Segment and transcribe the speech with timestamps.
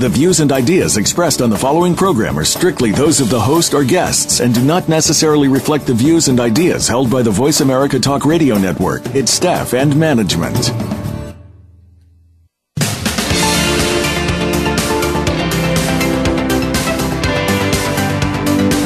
[0.00, 3.74] The views and ideas expressed on the following program are strictly those of the host
[3.74, 7.60] or guests and do not necessarily reflect the views and ideas held by the Voice
[7.60, 10.72] America Talk Radio Network, its staff, and management.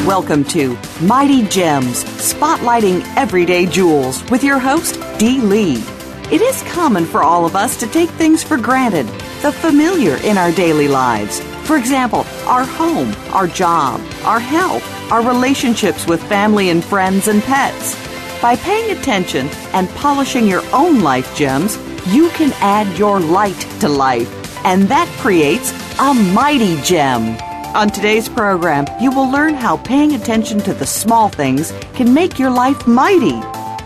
[0.07, 5.83] Welcome to Mighty Gems, spotlighting everyday jewels with your host, Dee Lee.
[6.31, 9.07] It is common for all of us to take things for granted,
[9.43, 11.41] the familiar in our daily lives.
[11.65, 17.43] For example, our home, our job, our health, our relationships with family and friends and
[17.43, 17.95] pets.
[18.43, 21.79] By paying attention and polishing your own life gems,
[22.09, 24.33] you can add your light to life,
[24.65, 27.37] and that creates a mighty gem.
[27.77, 32.39] On today's program, you will learn how paying attention to the small things can make
[32.39, 33.41] your life mighty.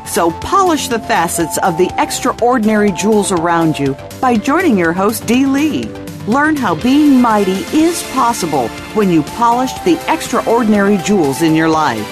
[0.07, 5.47] So polish the facets of the extraordinary jewels around you by joining your host, Dee
[5.47, 5.87] Lee.
[6.29, 12.07] Learn how being mighty is possible when you polish the extraordinary jewels in your life.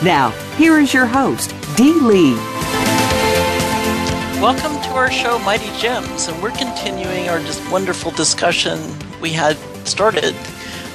[0.00, 2.36] Now, here is your host, Dee Lee.
[4.40, 8.78] Welcome to our show, Mighty Gems, and we're continuing our just wonderful discussion
[9.20, 10.36] we had started.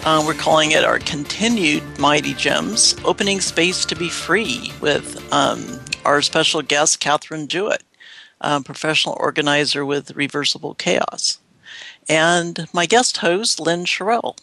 [0.06, 5.82] Uh, we're calling it our continued Mighty Gems, opening space to be free with um,
[6.06, 7.84] our special guest, Catherine Jewett,
[8.42, 11.40] um, professional organizer with Reversible Chaos,
[12.10, 14.36] and my guest host, Lynn Sherrill.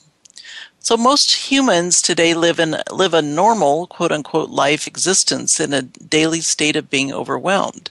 [0.80, 5.82] So most humans today live in live a normal quote unquote life existence in a
[5.82, 7.90] daily state of being overwhelmed.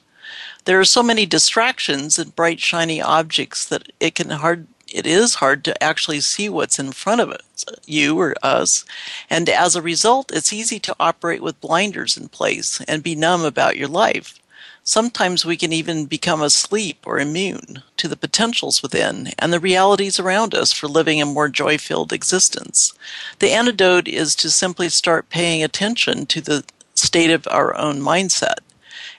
[0.65, 5.35] There are so many distractions and bright shiny objects that it can hard it is
[5.35, 8.85] hard to actually see what's in front of us, you or us.
[9.29, 13.43] And as a result, it's easy to operate with blinders in place and be numb
[13.43, 14.39] about your life.
[14.87, 20.17] Sometimes we can even become asleep or immune to the potentials within and the realities
[20.17, 22.93] around us for living a more joy filled existence.
[23.39, 26.63] The antidote is to simply start paying attention to the
[26.95, 28.59] state of our own mindset.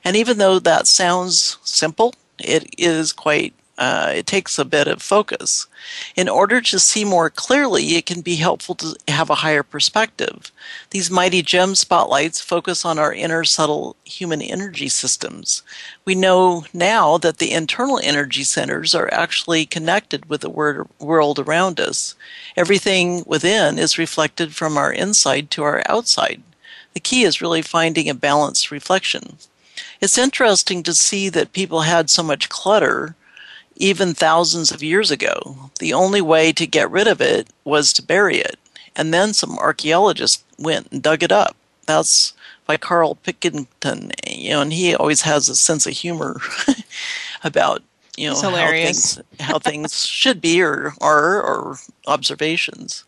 [0.03, 5.01] And even though that sounds simple, it is quite uh, it takes a bit of
[5.01, 5.69] focus.
[6.17, 10.51] In order to see more clearly, it can be helpful to have a higher perspective.
[10.91, 15.63] These mighty gem spotlights focus on our inner subtle human energy systems.
[16.05, 20.51] We know now that the internal energy centers are actually connected with the
[20.99, 22.17] world around us.
[22.57, 26.43] Everything within is reflected from our inside to our outside.
[26.95, 29.39] The key is really finding a balanced reflection.
[30.01, 33.15] It's interesting to see that people had so much clutter
[33.79, 35.71] even thousands of years ago.
[35.79, 38.59] The only way to get rid of it was to bury it.
[38.95, 41.57] And then some archaeologists went and dug it up.
[41.87, 42.35] That's
[42.67, 46.41] by Karl Pilkington, you know, and he always has a sense of humor
[47.45, 47.83] about
[48.17, 51.79] you know how things, how things should be or are or
[52.09, 53.05] observations.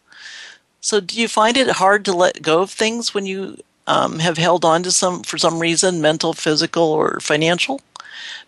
[0.80, 4.38] So, do you find it hard to let go of things when you um, have
[4.38, 7.80] held on to some for some reason, mental, physical, or financial?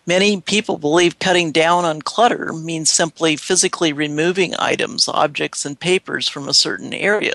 [0.05, 6.27] Many people believe cutting down on clutter means simply physically removing items, objects, and papers
[6.27, 7.33] from a certain area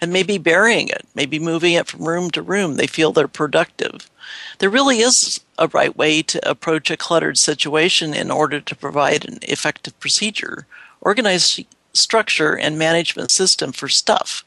[0.00, 2.76] and maybe burying it, maybe moving it from room to room.
[2.76, 4.10] They feel they're productive.
[4.58, 9.26] There really is a right way to approach a cluttered situation in order to provide
[9.26, 10.66] an effective procedure,
[11.00, 14.44] organized structure, and management system for stuff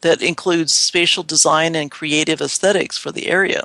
[0.00, 3.62] that includes spatial design and creative aesthetics for the area.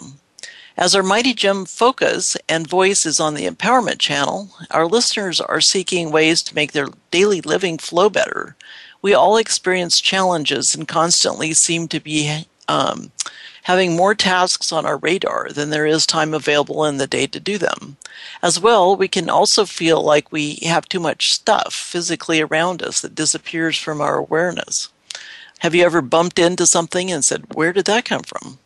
[0.78, 5.62] As our Mighty Gem focus and voice is on the empowerment channel, our listeners are
[5.62, 8.58] seeking ways to make their daily living flow better.
[9.02, 13.14] We all experience challenges and constantly seem to be um,
[13.64, 17.40] having more tasks on our radar than there is time available in the day to
[17.40, 17.96] do them.
[18.44, 23.00] As well, we can also feel like we have too much stuff physically around us
[23.00, 24.90] that disappears from our awareness.
[25.60, 28.60] Have you ever bumped into something and said, Where did that come from?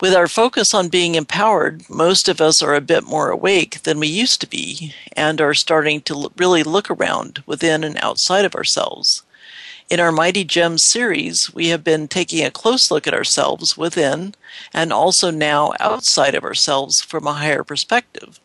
[0.00, 3.98] With our focus on being empowered, most of us are a bit more awake than
[3.98, 8.54] we used to be and are starting to really look around within and outside of
[8.54, 9.24] ourselves.
[9.90, 14.36] In our Mighty Gems series, we have been taking a close look at ourselves within
[14.72, 18.38] and also now outside of ourselves from a higher perspective,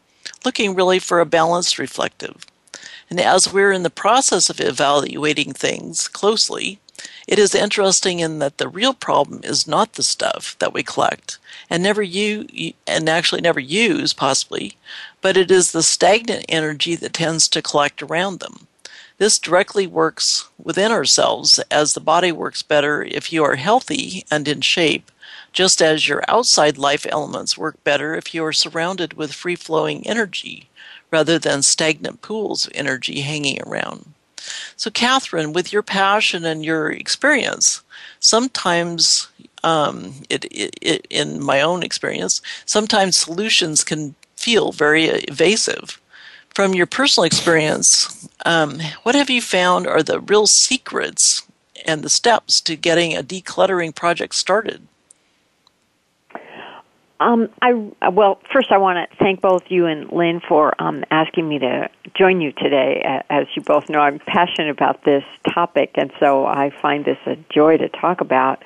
[0.43, 2.47] looking really for a balanced reflective.
[3.11, 6.79] And as we're in the process of evaluating things closely,
[7.27, 11.37] It is interesting in that the real problem is not the stuff that we collect
[11.69, 14.77] and never use, and actually never use, possibly,
[15.21, 18.67] but it is the stagnant energy that tends to collect around them.
[19.19, 24.47] This directly works within ourselves as the body works better if you are healthy and
[24.47, 25.11] in shape,
[25.53, 30.05] just as your outside life elements work better if you are surrounded with free flowing
[30.05, 30.67] energy
[31.11, 34.12] rather than stagnant pools of energy hanging around.
[34.75, 37.81] So, Catherine, with your passion and your experience,
[38.19, 39.27] sometimes,
[39.63, 45.99] um, it, it, it, in my own experience, sometimes solutions can feel very evasive.
[46.53, 51.43] From your personal experience, um, what have you found are the real secrets
[51.85, 54.87] and the steps to getting a decluttering project started?
[57.19, 57.73] Um, I
[58.09, 61.89] well, first I want to thank both you and Lynn for um, asking me to
[62.15, 63.23] join you today.
[63.29, 65.23] As you both know, I'm passionate about this
[65.53, 68.63] topic, and so I find this a joy to talk about.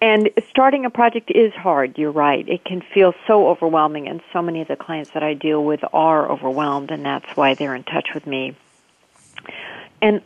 [0.00, 1.98] And starting a project is hard.
[1.98, 5.34] You're right; it can feel so overwhelming, and so many of the clients that I
[5.34, 8.56] deal with are overwhelmed, and that's why they're in touch with me.
[10.00, 10.22] And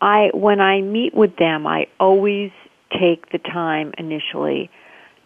[0.00, 2.52] I, when I meet with them, I always
[2.90, 4.70] take the time initially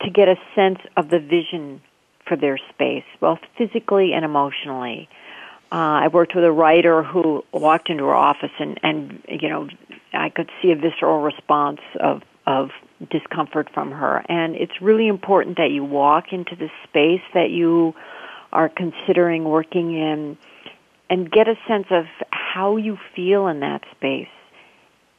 [0.03, 1.81] to get a sense of the vision
[2.27, 5.09] for their space, both physically and emotionally.
[5.71, 9.69] Uh, I worked with a writer who walked into her office and, and you know,
[10.13, 12.71] I could see a visceral response of, of
[13.11, 14.23] discomfort from her.
[14.29, 17.95] And it's really important that you walk into the space that you
[18.53, 20.37] are considering working in
[21.09, 24.29] and get a sense of how you feel in that space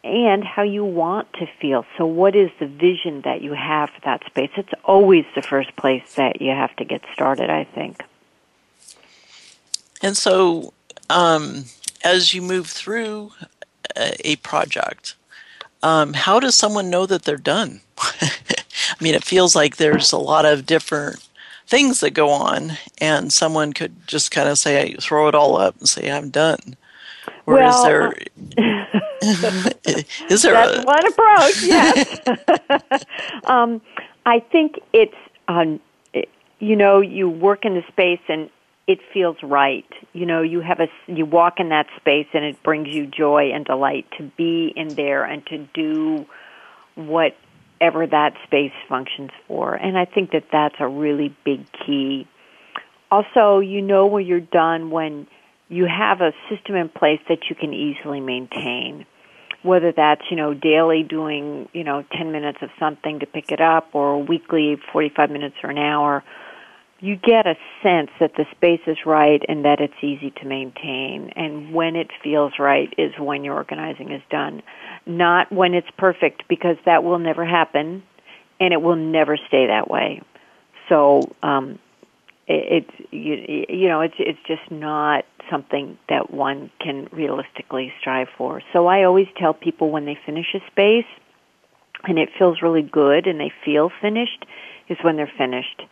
[0.04, 1.86] and how you want to feel.
[1.98, 4.52] So, what is the vision that you have for that space?
[4.58, 8.04] It's always the first place that you have to get started, I think.
[10.02, 10.74] And so,
[11.10, 11.66] um,
[12.04, 13.32] as you move through
[13.96, 15.16] a, project,
[15.82, 17.82] um, how does someone know that they're done?
[17.98, 18.32] I
[19.00, 21.26] mean, it feels like there's a lot of different
[21.68, 25.78] things that go on, and someone could just kind of say, throw it all up
[25.80, 26.76] and say, I'm done.
[27.46, 28.14] Or well, is there
[30.30, 30.84] is there that's a...
[30.84, 31.64] one approach?
[31.64, 32.20] Yes.
[33.46, 33.82] um,
[34.26, 35.16] I think it's
[35.48, 35.80] um,
[36.14, 36.30] it,
[36.60, 38.50] you know you work in the space and
[38.88, 39.86] it feels right.
[40.12, 43.52] You know, you have a you walk in that space and it brings you joy
[43.54, 46.26] and delight to be in there and to do
[46.96, 49.76] whatever that space functions for.
[49.76, 52.28] And I think that that's a really big key.
[53.10, 55.28] Also, you know when you're done when
[55.74, 59.06] you have a system in place that you can easily maintain.
[59.64, 63.62] Whether that's, you know, daily doing, you know, 10 minutes of something to pick it
[63.62, 66.24] up or weekly 45 minutes or an hour,
[67.00, 71.32] you get a sense that the space is right and that it's easy to maintain.
[71.36, 74.62] And when it feels right is when your organizing is done.
[75.06, 78.04] Not when it's perfect because that will never happen
[78.60, 80.22] and it will never stay that way.
[80.88, 81.80] So, um,
[82.48, 88.28] it, it's you, you know it's it's just not something that one can realistically strive
[88.38, 88.62] for.
[88.72, 91.06] So I always tell people when they finish a space
[92.06, 94.46] and it feels really good and they feel finished
[94.90, 95.84] is when they're finished.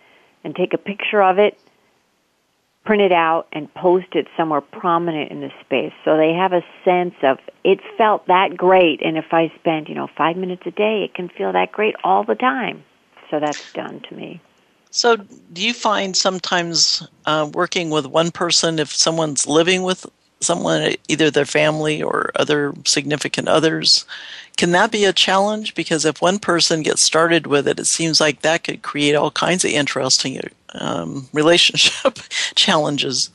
[0.44, 1.56] And take a picture of it,
[2.84, 6.64] print it out and post it somewhere prominent in the space so they have a
[6.84, 10.72] sense of it felt that great and if I spend, you know, 5 minutes a
[10.72, 12.84] day, it can feel that great all the time.
[13.30, 14.42] So that's done to me.
[14.92, 20.06] So, do you find sometimes uh, working with one person, if someone's living with
[20.42, 24.06] someone, either their family or other significant others,
[24.58, 25.76] can that be a challenge?
[25.76, 29.32] Because if one person gets started with it, it seems like that could create all
[29.32, 30.42] kinds of interesting
[30.74, 32.20] um, relationship
[32.56, 33.30] challenges.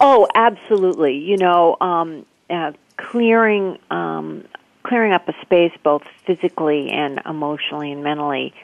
[0.00, 1.16] Oh, absolutely.
[1.16, 4.44] You know, um, uh, clearing um,
[4.84, 8.54] clearing up a space both physically and emotionally and mentally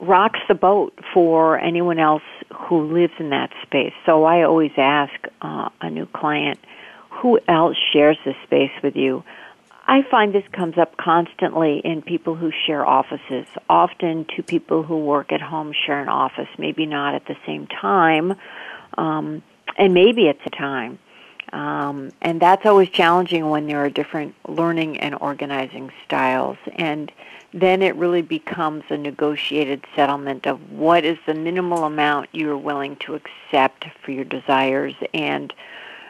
[0.00, 2.22] rocks the boat for anyone else
[2.54, 3.92] who lives in that space.
[4.06, 5.12] So I always ask
[5.42, 6.58] uh, a new client,
[7.10, 9.24] who else shares this space with you?
[9.86, 13.46] I find this comes up constantly in people who share offices.
[13.70, 17.66] Often, two people who work at home share an office, maybe not at the same
[17.66, 18.34] time,
[18.98, 19.42] um,
[19.78, 20.98] and maybe at the time.
[21.54, 26.58] Um, and that's always challenging when there are different learning and organizing styles.
[26.76, 27.10] And
[27.52, 32.96] then it really becomes a negotiated settlement of what is the minimal amount you're willing
[32.96, 34.94] to accept for your desires.
[35.14, 35.52] And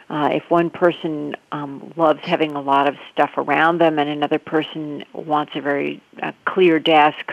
[0.09, 4.39] uh, if one person um, loves having a lot of stuff around them and another
[4.39, 7.31] person wants a very uh, clear desk,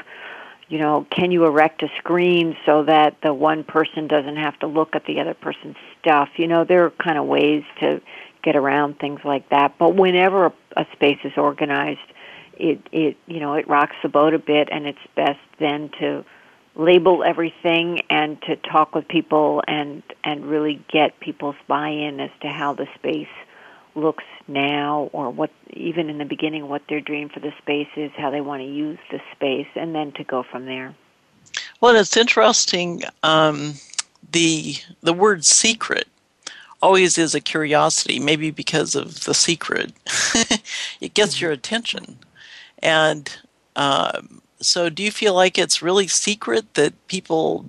[0.68, 4.66] you know, can you erect a screen so that the one person doesn't have to
[4.66, 6.28] look at the other person's stuff?
[6.36, 8.00] You know, there are kind of ways to
[8.42, 9.78] get around things like that.
[9.78, 12.00] But whenever a, a space is organized,
[12.56, 16.25] it it you know it rocks the boat a bit, and it's best then to
[16.76, 22.48] label everything and to talk with people and and really get people's buy-in as to
[22.48, 23.28] how the space
[23.94, 28.10] looks now or what even in the beginning what their dream for the space is
[28.16, 30.94] how they want to use the space and then to go from there.
[31.80, 33.75] Well it's interesting um,
[34.32, 36.08] the the word secret
[36.82, 39.92] always is a curiosity maybe because of the secret.
[40.98, 42.18] It gets your attention
[42.80, 43.37] and
[43.76, 47.66] um, so do you feel like it's really secret that people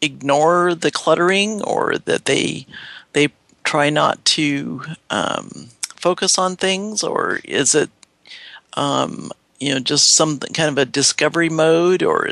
[0.00, 2.66] ignore the cluttering or that they
[3.12, 3.28] they
[3.64, 7.88] try not to um, focus on things, or is it,
[8.74, 9.30] um,
[9.60, 12.28] you know, just some kind of a discovery mode, or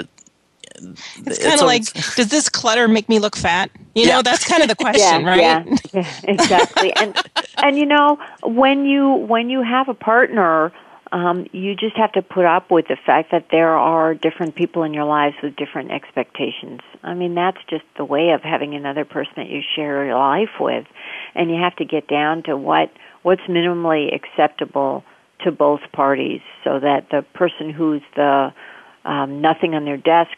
[0.74, 1.84] it's kind of like,
[2.16, 3.70] does this clutter make me look fat?
[3.94, 4.16] You yeah.
[4.16, 5.40] know, that's kind of the question, yeah, right?
[5.40, 6.92] Yeah, yeah, exactly.
[6.94, 7.16] and
[7.58, 10.72] and you know, when you when you have a partner
[11.12, 14.84] um, you just have to put up with the fact that there are different people
[14.84, 16.80] in your lives with different expectations.
[17.02, 20.60] I mean, that's just the way of having another person that you share your life
[20.60, 20.86] with,
[21.34, 25.04] and you have to get down to what what's minimally acceptable
[25.40, 28.52] to both parties, so that the person who's the
[29.04, 30.36] um, nothing on their desk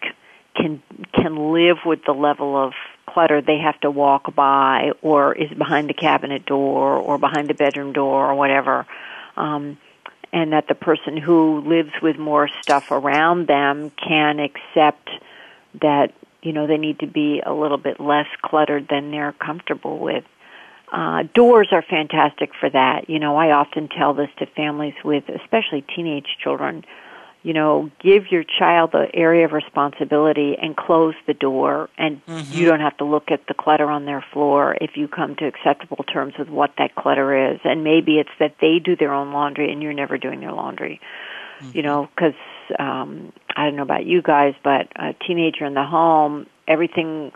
[0.57, 2.73] can can live with the level of
[3.07, 7.55] clutter they have to walk by, or is behind the cabinet door, or behind the
[7.55, 8.87] bedroom door, or whatever.
[9.37, 9.77] Um,
[10.33, 15.11] and that the person who lives with more stuff around them can accept
[15.81, 16.13] that
[16.43, 20.25] you know they need to be a little bit less cluttered than they're comfortable with.
[20.93, 23.09] Uh, doors are fantastic for that.
[23.09, 26.85] You know, I often tell this to families with, especially teenage children
[27.43, 32.53] you know, give your child the area of responsibility and close the door and mm-hmm.
[32.53, 35.47] you don't have to look at the clutter on their floor if you come to
[35.47, 37.61] acceptable terms with what that clutter is.
[37.65, 41.01] And maybe it's that they do their own laundry and you're never doing their laundry.
[41.61, 41.77] Mm-hmm.
[41.77, 42.35] You know, cuz
[42.79, 47.33] um I don't know about you guys, but a teenager in the home, everything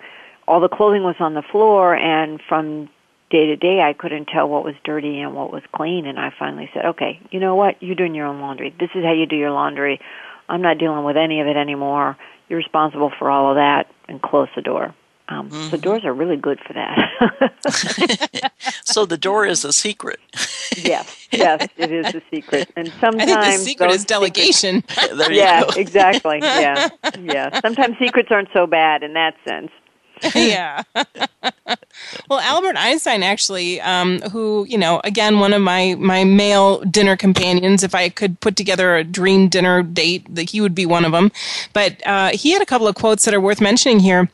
[0.46, 2.88] all the clothing was on the floor and from
[3.30, 6.32] day to day I couldn't tell what was dirty and what was clean and I
[6.38, 7.82] finally said, "Okay, you know what?
[7.82, 8.74] You're doing your own laundry.
[8.78, 10.00] This is how you do your laundry.
[10.48, 12.16] I'm not dealing with any of it anymore.
[12.48, 14.94] You're responsible for all of that." And close the door.
[15.28, 15.70] Um, mm-hmm.
[15.70, 18.52] So doors are really good for that.
[18.84, 20.20] so the door is a secret.
[20.76, 24.84] yes, yes, it is a secret, and sometimes I think the secret is delegation.
[24.88, 26.38] Secrets, yeah, exactly.
[26.40, 26.88] Yeah,
[27.20, 27.60] yeah.
[27.60, 29.70] Sometimes secrets aren't so bad in that sense.
[30.34, 30.82] yeah.
[32.28, 37.16] well, Albert Einstein actually, um, who you know, again, one of my my male dinner
[37.16, 37.82] companions.
[37.82, 41.12] If I could put together a dream dinner date, that he would be one of
[41.12, 41.32] them.
[41.72, 44.30] But uh, he had a couple of quotes that are worth mentioning here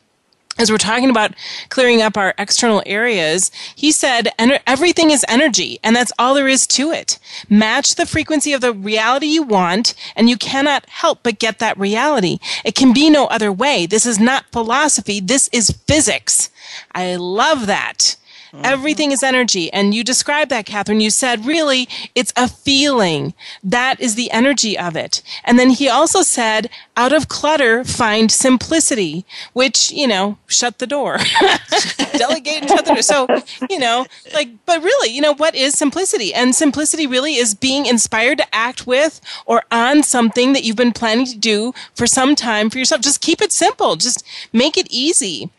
[0.58, 1.34] as we're talking about
[1.70, 4.28] clearing up our external areas, he said
[4.66, 7.18] everything is energy, and that's all there is to it.
[7.48, 11.78] Match the frequency of the reality you want, and you cannot help but get that
[11.78, 12.38] reality.
[12.64, 13.86] It can be no other way.
[13.86, 15.20] This is not philosophy.
[15.20, 16.50] This is physics.
[16.94, 18.16] I love that.
[18.52, 18.66] Mm-hmm.
[18.66, 19.72] Everything is energy.
[19.72, 21.00] And you described that, Catherine.
[21.00, 23.32] You said, really, it's a feeling.
[23.64, 25.22] That is the energy of it.
[25.44, 30.86] And then he also said, out of clutter, find simplicity, which, you know, shut the
[30.86, 31.16] door.
[32.12, 33.02] Delegate and shut the door.
[33.02, 33.26] So,
[33.70, 36.34] you know, like, but really, you know, what is simplicity?
[36.34, 40.92] And simplicity really is being inspired to act with or on something that you've been
[40.92, 43.00] planning to do for some time for yourself.
[43.00, 43.96] Just keep it simple.
[43.96, 45.50] Just make it easy.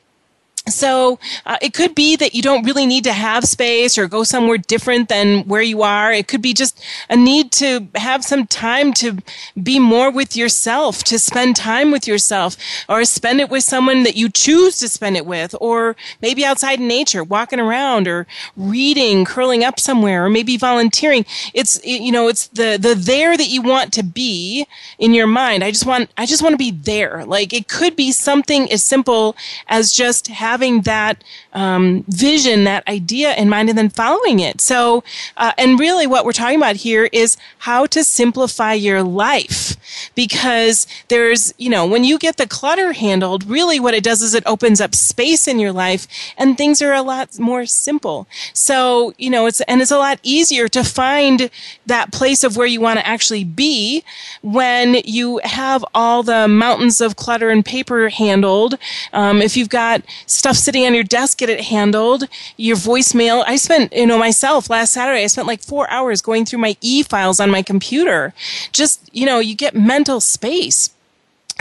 [0.67, 4.24] So uh, it could be that you don't really need to have space or go
[4.24, 6.13] somewhere different than where you are.
[6.13, 9.17] It could be just a need to have some time to
[9.62, 12.55] be more with yourself, to spend time with yourself,
[12.88, 16.79] or spend it with someone that you choose to spend it with, or maybe outside
[16.79, 21.25] in nature, walking around, or reading, curling up somewhere, or maybe volunteering.
[21.53, 24.65] It's you know it's the the there that you want to be
[24.98, 25.62] in your mind.
[25.62, 27.25] I just want I just want to be there.
[27.25, 29.36] Like it could be something as simple
[29.67, 34.62] as just having having that um, vision, that idea in mind, and then following it.
[34.62, 35.04] So,
[35.36, 37.38] uh, and really what we're talking about here is
[37.70, 39.76] how to simplify your life
[40.14, 44.36] because there's, you know, when you get the clutter handled, really what it does is
[44.36, 46.08] it opens up space in your life
[46.38, 48.28] and things are a lot more simple.
[48.54, 51.50] So, you know, it's, and it's a lot easier to find
[51.88, 54.04] that place of where you want to actually be
[54.44, 58.78] when you have all the mountains of clutter and paper handled.
[59.14, 60.04] Um, if you've got
[60.44, 62.26] stuff sitting on your desk, get it handled.
[62.58, 63.46] Your voicemail.
[63.48, 66.76] I spent, you know, myself last Saturday, I spent like four hours going through my
[66.82, 68.34] e files on my computer.
[68.74, 70.90] Just, you know, you get mental space.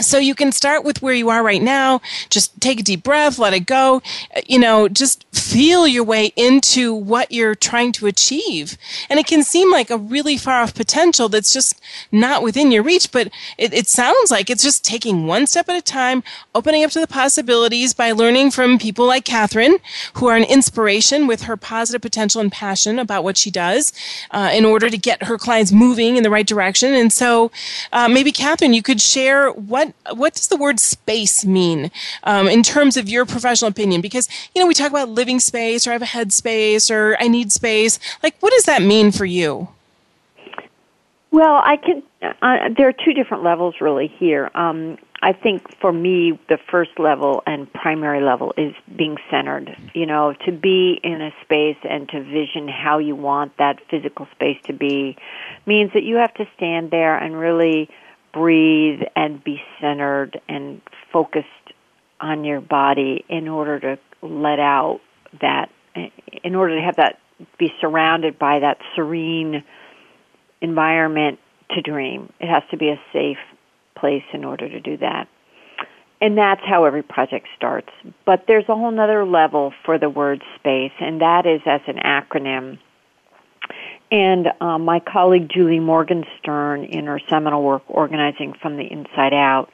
[0.03, 2.01] So you can start with where you are right now.
[2.31, 4.03] Just take a deep breath, let it go.
[4.47, 8.77] You know, just feel your way into what you're trying to achieve.
[9.09, 11.81] And it can seem like a really far off potential that's just
[12.11, 13.29] not within your reach, but
[13.59, 16.23] it, it sounds like it's just taking one step at a time,
[16.55, 19.79] opening up to the possibilities by learning from people like Catherine,
[20.15, 23.93] who are an inspiration with her positive potential and passion about what she does
[24.31, 26.95] uh, in order to get her clients moving in the right direction.
[26.95, 27.51] And so
[27.93, 31.91] uh, maybe, Catherine, you could share what, what does the word space mean
[32.25, 34.01] um, in terms of your professional opinion?
[34.01, 37.17] Because, you know, we talk about living space or I have a head space or
[37.21, 37.99] I need space.
[38.23, 39.69] Like, what does that mean for you?
[41.33, 42.03] Well, I can.
[42.23, 44.51] Uh, there are two different levels really here.
[44.55, 49.75] Um, I think for me, the first level and primary level is being centered.
[49.95, 54.29] You know, to be in a space and to vision how you want that physical
[54.33, 55.17] space to be
[55.65, 57.89] means that you have to stand there and really
[58.33, 60.81] breathe and be centered and
[61.13, 61.47] focused
[62.21, 65.01] on your body in order to let out
[65.41, 65.71] that,
[66.45, 67.19] in order to have that
[67.59, 69.65] be surrounded by that serene
[70.61, 71.39] environment
[71.71, 72.33] to dream.
[72.41, 73.39] It has to be a safe
[73.97, 75.29] place in order to do that.
[76.21, 77.89] And that's how every project starts.
[78.25, 81.97] But there's a whole other level for the word space, and that is as an
[81.97, 82.79] acronym.
[84.13, 89.71] And um, my colleague Julie Morgenstern, in her seminal work, Organizing from the Inside Out,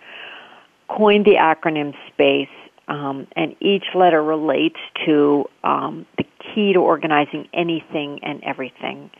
[0.89, 2.49] coined the acronym SPACE,
[2.87, 9.11] um, and each letter relates to um, the key to organizing anything and everything.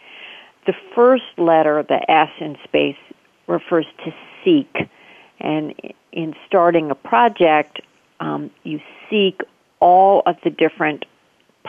[0.67, 2.97] The first letter, the S in space,
[3.49, 4.89] refers to seek.
[5.41, 5.75] And
[6.13, 7.81] in starting a project,
[8.21, 9.41] um, you seek
[9.81, 11.07] all of the different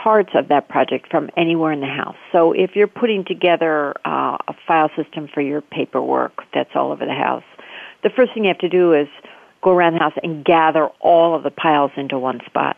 [0.04, 2.16] parts of that project from anywhere in the house.
[2.32, 7.06] So if you're putting together uh, a file system for your paperwork that's all over
[7.06, 7.44] the house,
[8.04, 9.08] the first thing you have to do is
[9.62, 12.78] go around the house and gather all of the piles into one spot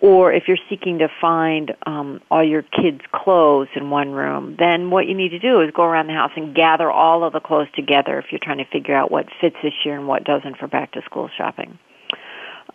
[0.00, 4.90] or if you're seeking to find um, all your kids' clothes in one room, then
[4.90, 7.40] what you need to do is go around the house and gather all of the
[7.40, 10.58] clothes together if you're trying to figure out what fits this year and what doesn't
[10.58, 11.78] for back to school shopping.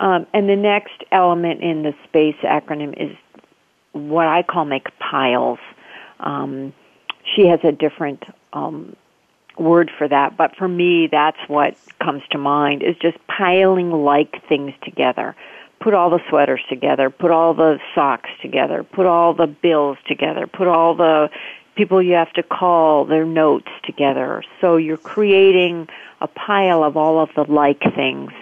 [0.00, 3.16] Um, and the next element in the SPACE acronym is
[3.92, 5.58] what I call make piles.
[6.20, 6.72] Um,
[7.34, 8.96] she has a different um,
[9.58, 14.46] word for that, but for me, that's what comes to mind is just piling like
[14.48, 15.36] things together
[15.82, 20.46] put all the sweaters together, put all the socks together, put all the bills together,
[20.46, 21.28] put all the
[21.74, 24.42] people you have to call, their notes together.
[24.60, 25.88] So you're creating
[26.20, 28.32] a pile of all of the like things.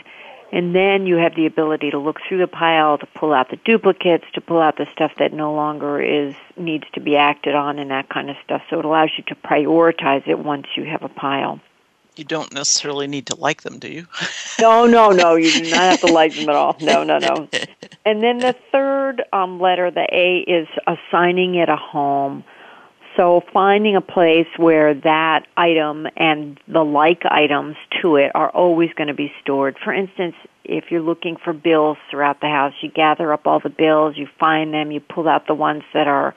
[0.52, 3.56] And then you have the ability to look through the pile to pull out the
[3.64, 7.78] duplicates, to pull out the stuff that no longer is needs to be acted on
[7.78, 8.62] and that kind of stuff.
[8.68, 11.60] So it allows you to prioritize it once you have a pile
[12.20, 14.06] you don't necessarily need to like them, do you?
[14.60, 15.36] no, no, no.
[15.36, 16.76] You do not have to like them at all.
[16.80, 17.48] No, no, no.
[18.02, 22.44] And then the third um, letter, the A, is assigning it a home.
[23.16, 28.90] So finding a place where that item and the like items to it are always
[28.94, 29.76] going to be stored.
[29.82, 33.68] For instance, if you're looking for bills throughout the house, you gather up all the
[33.68, 36.34] bills, you find them, you pull out the ones that are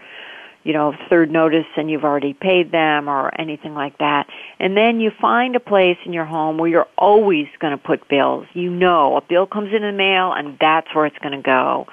[0.63, 4.27] you know, third notice and you've already paid them or anything like that.
[4.59, 8.07] And then you find a place in your home where you're always going to put
[8.07, 8.47] bills.
[8.53, 11.87] You know, a bill comes in the mail and that's where it's going to go.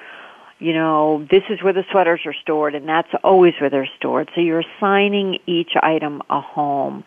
[0.61, 4.31] You know, this is where the sweaters are stored and that's always where they're stored.
[4.35, 7.05] So you're assigning each item a home.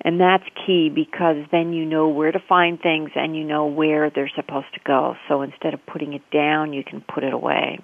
[0.00, 4.10] And that's key because then you know where to find things and you know where
[4.10, 5.16] they're supposed to go.
[5.28, 7.80] So instead of putting it down, you can put it away.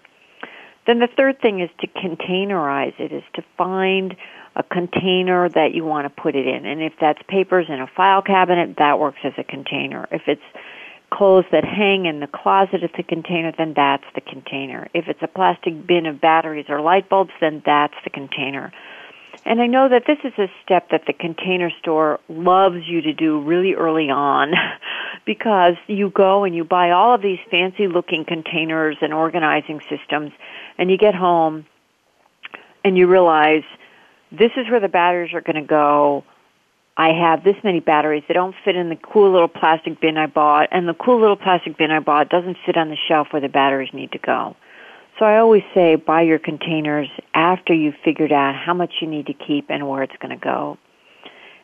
[0.86, 4.16] Then the third thing is to containerize it, is to find
[4.54, 6.66] a container that you want to put it in.
[6.66, 10.06] And if that's papers in a file cabinet, that works as a container.
[10.12, 10.42] If it's
[11.14, 14.88] clothes that hang in the closet as a container, then that's the container.
[14.94, 18.72] If it's a plastic bin of batteries or light bulbs, then that's the container.
[19.46, 23.12] And I know that this is a step that the container store loves you to
[23.12, 24.52] do really early on
[25.26, 30.32] because you go and you buy all of these fancy looking containers and organizing systems
[30.78, 31.66] and you get home
[32.84, 33.64] and you realize
[34.32, 36.24] this is where the batteries are going to go.
[36.96, 38.22] I have this many batteries.
[38.28, 41.36] They don't fit in the cool little plastic bin I bought, and the cool little
[41.36, 44.54] plastic bin I bought doesn't fit on the shelf where the batteries need to go.
[45.18, 49.26] So I always say buy your containers after you've figured out how much you need
[49.26, 50.78] to keep and where it's going to go.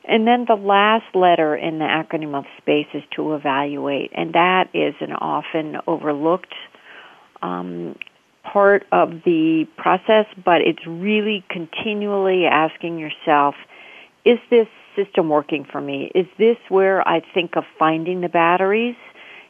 [0.05, 4.71] And then the last letter in the acronym of SPACE is to evaluate, and that
[4.75, 6.55] is an often overlooked
[7.43, 7.97] um,
[8.43, 13.55] part of the process, but it's really continually asking yourself,
[14.25, 16.11] is this system working for me?
[16.15, 18.97] Is this where I think of finding the batteries?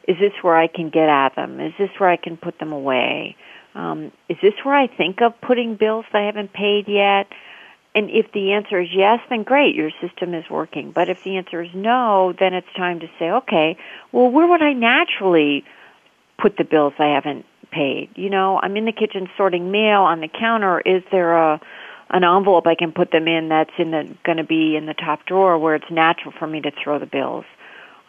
[0.07, 1.59] Is this where I can get at them?
[1.59, 3.35] Is this where I can put them away?
[3.75, 7.27] Um, is this where I think of putting bills that I haven't paid yet?
[7.93, 10.91] And if the answer is yes, then great, your system is working.
[10.91, 13.77] But if the answer is no, then it's time to say, okay,
[14.11, 15.65] well, where would I naturally
[16.41, 18.09] put the bills I haven't paid?
[18.15, 20.79] You know, I'm in the kitchen sorting mail on the counter.
[20.79, 21.61] Is there a
[22.11, 24.93] an envelope I can put them in that's in the going to be in the
[24.93, 27.45] top drawer where it's natural for me to throw the bills?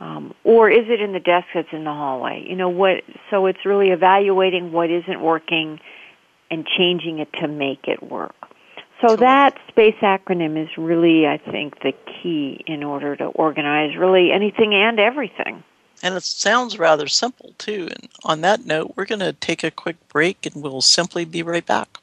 [0.01, 2.45] Um, or is it in the desk that's in the hallway?
[2.49, 3.05] You know what?
[3.31, 5.79] So it's really evaluating what isn't working
[6.51, 8.35] and changing it to make it work.
[9.01, 14.31] So that space acronym is really, I think, the key in order to organize really
[14.31, 15.65] anything and everything.
[16.03, 17.89] And it sounds rather simple, too.
[17.91, 21.43] And on that note, we're going to take a quick break and we'll simply be
[21.43, 21.99] right back.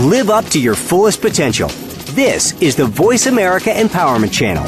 [0.00, 1.68] Live up to your fullest potential.
[2.14, 4.64] This is the Voice America Empowerment Channel.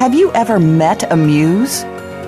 [0.02, 1.86] Have you ever met a muse?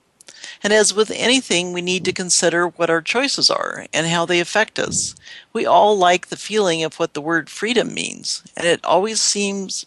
[0.62, 4.40] And as with anything, we need to consider what our choices are and how they
[4.40, 5.14] affect us.
[5.52, 9.84] We all like the feeling of what the word freedom means, and it always seems,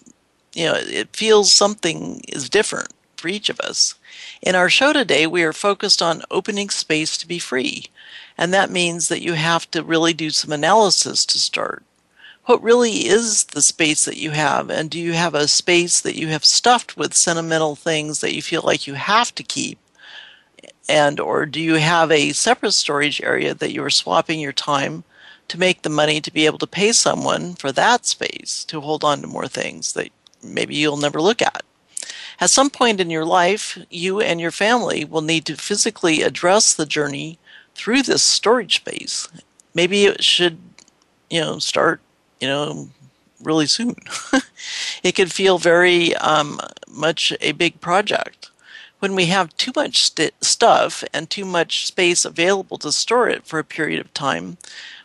[0.54, 3.96] you know, it feels something is different for each of us.
[4.42, 7.86] In our show today, we are focused on opening space to be free,
[8.38, 11.84] and that means that you have to really do some analysis to start.
[12.46, 16.18] What really is the space that you have, and do you have a space that
[16.18, 19.80] you have stuffed with sentimental things that you feel like you have to keep?
[20.88, 25.04] And or do you have a separate storage area that you are swapping your time
[25.48, 29.04] to make the money to be able to pay someone for that space to hold
[29.04, 30.10] on to more things that
[30.44, 31.64] maybe you'll never look at?
[32.40, 36.74] At some point in your life you and your family will need to physically address
[36.74, 37.40] the journey
[37.76, 39.28] through this storage space.
[39.74, 40.58] Maybe it should
[41.30, 42.02] you know start
[42.40, 42.90] you know
[43.42, 43.96] really soon.
[45.04, 48.50] It could feel very um, much a big project
[49.04, 53.46] when we have too much st- stuff and too much space available to store it
[53.46, 54.56] for a period of time,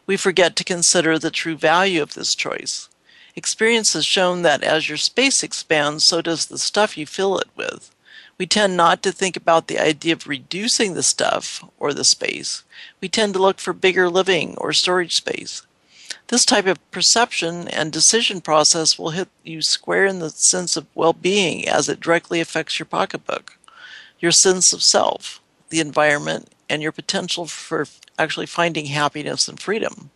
[0.07, 2.89] we forget to consider the true value of this choice.
[3.35, 7.49] Experience has shown that as your space expands, so does the stuff you fill it
[7.57, 7.91] with.
[8.39, 12.63] We tend not to think about the idea of reducing the stuff or the space.
[13.01, 15.63] We tend to look for bigger living or storage space.
[16.29, 20.87] This type of perception and decision process will hit you square in the sense of
[20.95, 23.58] well being as it directly affects your pocketbook,
[24.21, 27.87] your sense of self, the environment, and your potential for
[28.19, 30.11] actually finding happiness and freedom.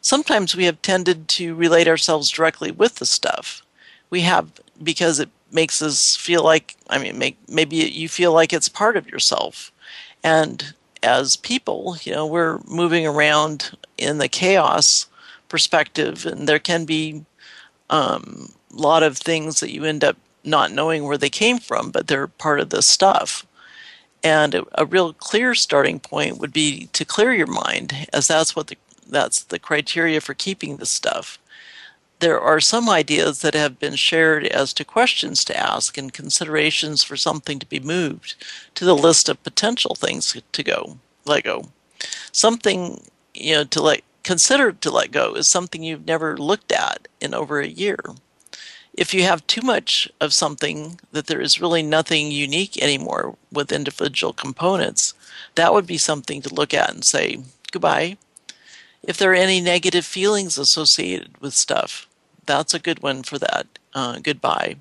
[0.00, 3.62] Sometimes we have tended to relate ourselves directly with the stuff.
[4.08, 4.50] We have
[4.82, 8.96] because it makes us feel like, I mean, make, maybe you feel like it's part
[8.96, 9.70] of yourself.
[10.22, 15.06] And as people, you know, we're moving around in the chaos
[15.48, 17.24] perspective, and there can be
[17.90, 21.90] um, a lot of things that you end up not knowing where they came from,
[21.90, 23.46] but they're part of the stuff.
[24.22, 28.54] And a, a, real clear starting point would be to clear your mind, as that's
[28.54, 28.76] what the,
[29.08, 31.38] that's the criteria for keeping the stuff.
[32.18, 37.02] There are some ideas that have been shared as to questions to ask and considerations
[37.02, 38.34] for something to be moved
[38.74, 41.64] to the list of potential things to go, let go.
[42.30, 47.08] Something you know to let consider to let go is something you've never looked at
[47.20, 47.98] in over a year.
[48.94, 53.72] If you have too much of something that there is really nothing unique anymore with
[53.72, 55.14] individual components,
[55.54, 57.38] that would be something to look at and say
[57.70, 58.16] goodbye.
[59.02, 62.08] If there are any negative feelings associated with stuff,
[62.46, 63.66] that's a good one for that.
[63.94, 64.76] Uh, goodbye.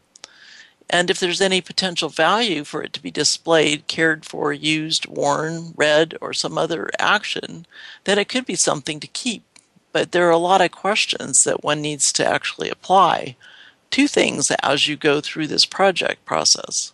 [0.90, 5.74] And if there's any potential value for it to be displayed, cared for, used, worn,
[5.76, 7.68] read, or some other action,
[8.06, 9.44] then it could be something to keep.
[9.92, 13.36] But there are a lot of questions that one needs to actually apply
[13.92, 16.94] to things as you go through this project process.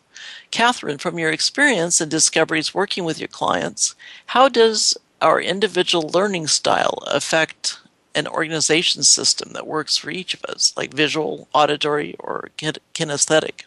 [0.51, 3.95] Catherine, from your experience and discoveries working with your clients,
[4.27, 7.79] how does our individual learning style affect
[8.13, 13.65] an organization system that works for each of us, like visual, auditory, or kinesthetic?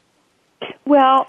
[0.86, 1.28] Well,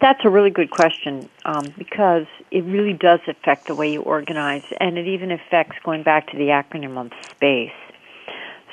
[0.00, 4.64] that's a really good question um, because it really does affect the way you organize,
[4.80, 7.72] and it even affects going back to the acronym of SPACE.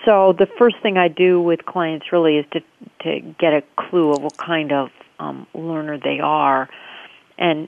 [0.08, 2.62] So the first thing I do with clients really is to
[3.02, 4.90] to get a clue of what kind of
[5.20, 6.70] um, learner they are,
[7.38, 7.68] and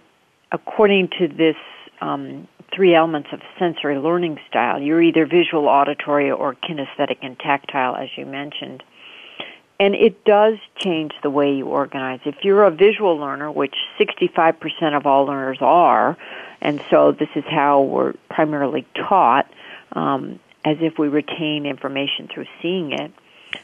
[0.50, 1.58] according to this
[2.00, 7.98] um, three elements of sensory learning style, you're either visual, auditory, or kinesthetic and tactile,
[7.98, 8.84] as you mentioned.
[9.82, 12.22] And it does change the way you organize.
[12.26, 16.18] If you're a visual learner, which 65% of all learners are,
[16.62, 19.50] and so this is how we're primarily taught,
[19.92, 23.12] um, as if we retain information through seeing it.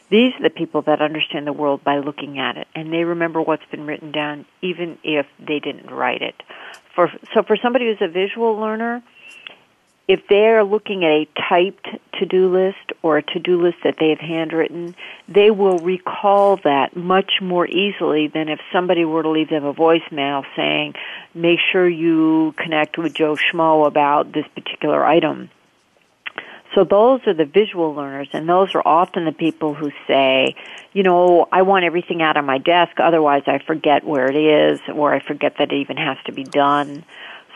[0.08, 3.40] These are the people that understand the world by looking at it, and they remember
[3.40, 6.34] what's been written down, even if they didn't write it.
[6.94, 9.02] For so, for somebody who's a visual learner,
[10.08, 14.20] if they're looking at a typed to-do list or a to-do list that they have
[14.20, 14.94] handwritten,
[15.28, 19.74] they will recall that much more easily than if somebody were to leave them a
[19.74, 20.94] voicemail saying,
[21.34, 25.50] make sure you connect with Joe Schmo about this particular item.
[26.74, 30.54] So those are the visual learners, and those are often the people who say,
[30.92, 34.80] you know, I want everything out of my desk, otherwise I forget where it is,
[34.94, 37.04] or I forget that it even has to be done.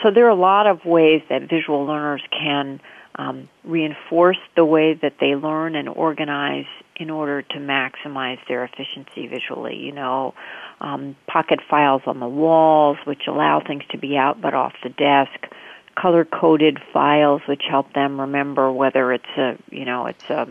[0.03, 2.81] So there are a lot of ways that visual learners can
[3.17, 9.27] um, reinforce the way that they learn and organize in order to maximize their efficiency
[9.27, 9.77] visually.
[9.77, 10.35] You know,
[10.81, 14.91] um, pocket files on the walls, which allow things to be out but off the
[14.91, 15.53] desk.
[15.97, 20.49] Color coded files, which help them remember whether it's a you know it's a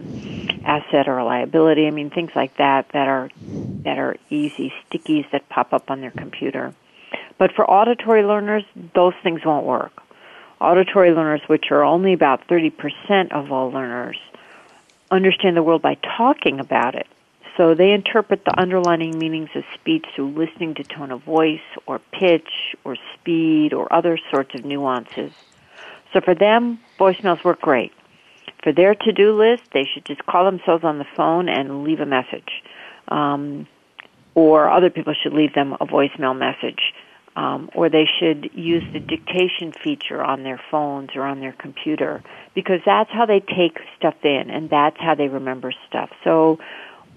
[0.66, 1.88] asset or a liability.
[1.88, 3.30] I mean things like that that are
[3.84, 6.74] that are easy stickies that pop up on their computer.
[7.38, 10.04] But for auditory learners, those things won't work.
[10.60, 14.18] Auditory learners, which are only about 30% of all learners,
[15.10, 17.08] understand the world by talking about it.
[17.60, 22.00] So they interpret the underlying meanings of speech through listening to tone of voice or
[22.00, 22.48] pitch
[22.86, 25.34] or speed or other sorts of nuances.
[26.14, 27.92] So for them, voicemails work great.
[28.64, 32.06] For their to-do list, they should just call themselves on the phone and leave a
[32.06, 32.64] message.
[33.10, 33.68] Um,
[34.36, 36.94] or other people should leave them a voicemail message
[37.40, 42.22] um, or they should use the dictation feature on their phones or on their computer
[42.54, 46.10] because that's how they take stuff in and that's how they remember stuff.
[46.24, 46.60] So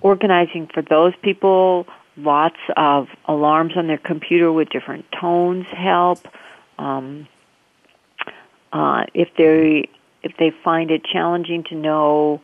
[0.02, 1.86] organizing for those people,
[2.16, 6.26] lots of alarms on their computer with different tones help.
[6.78, 7.28] Um,
[8.72, 9.88] uh, if they
[10.22, 12.40] if they find it challenging to know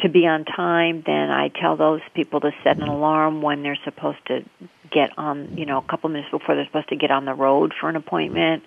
[0.00, 3.78] to be on time, then I tell those people to set an alarm when they're
[3.84, 4.44] supposed to
[4.90, 7.72] get on, you know, a couple minutes before they're supposed to get on the road
[7.78, 8.62] for an appointment.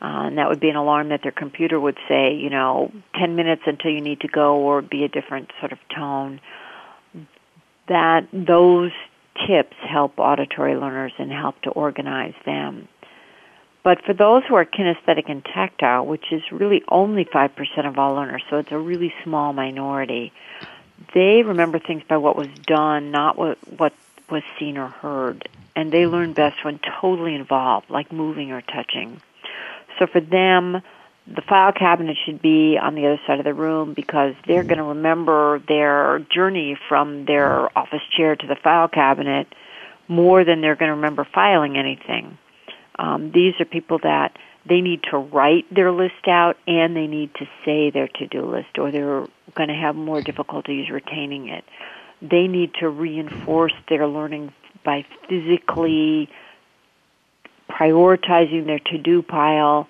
[0.00, 3.36] Uh, and that would be an alarm that their computer would say, you know, 10
[3.36, 6.40] minutes until you need to go or be a different sort of tone.
[7.90, 8.92] That those
[9.46, 12.88] tips help auditory learners and help to organize them.
[13.82, 18.14] But for those who are kinesthetic and tactile, which is really only 5% of all
[18.14, 20.32] learners, so it's a really small minority,
[21.14, 23.92] they remember things by what was done, not what, what
[24.30, 25.48] was seen or heard.
[25.74, 29.20] And they learn best when totally involved, like moving or touching.
[29.98, 30.82] So for them,
[31.34, 34.78] the file cabinet should be on the other side of the room because they're going
[34.78, 39.46] to remember their journey from their office chair to the file cabinet
[40.08, 42.36] more than they're going to remember filing anything.
[42.98, 47.32] Um, these are people that they need to write their list out and they need
[47.34, 51.64] to say their to-do list or they're going to have more difficulties retaining it.
[52.20, 54.52] They need to reinforce their learning
[54.84, 56.28] by physically
[57.70, 59.88] prioritizing their to-do pile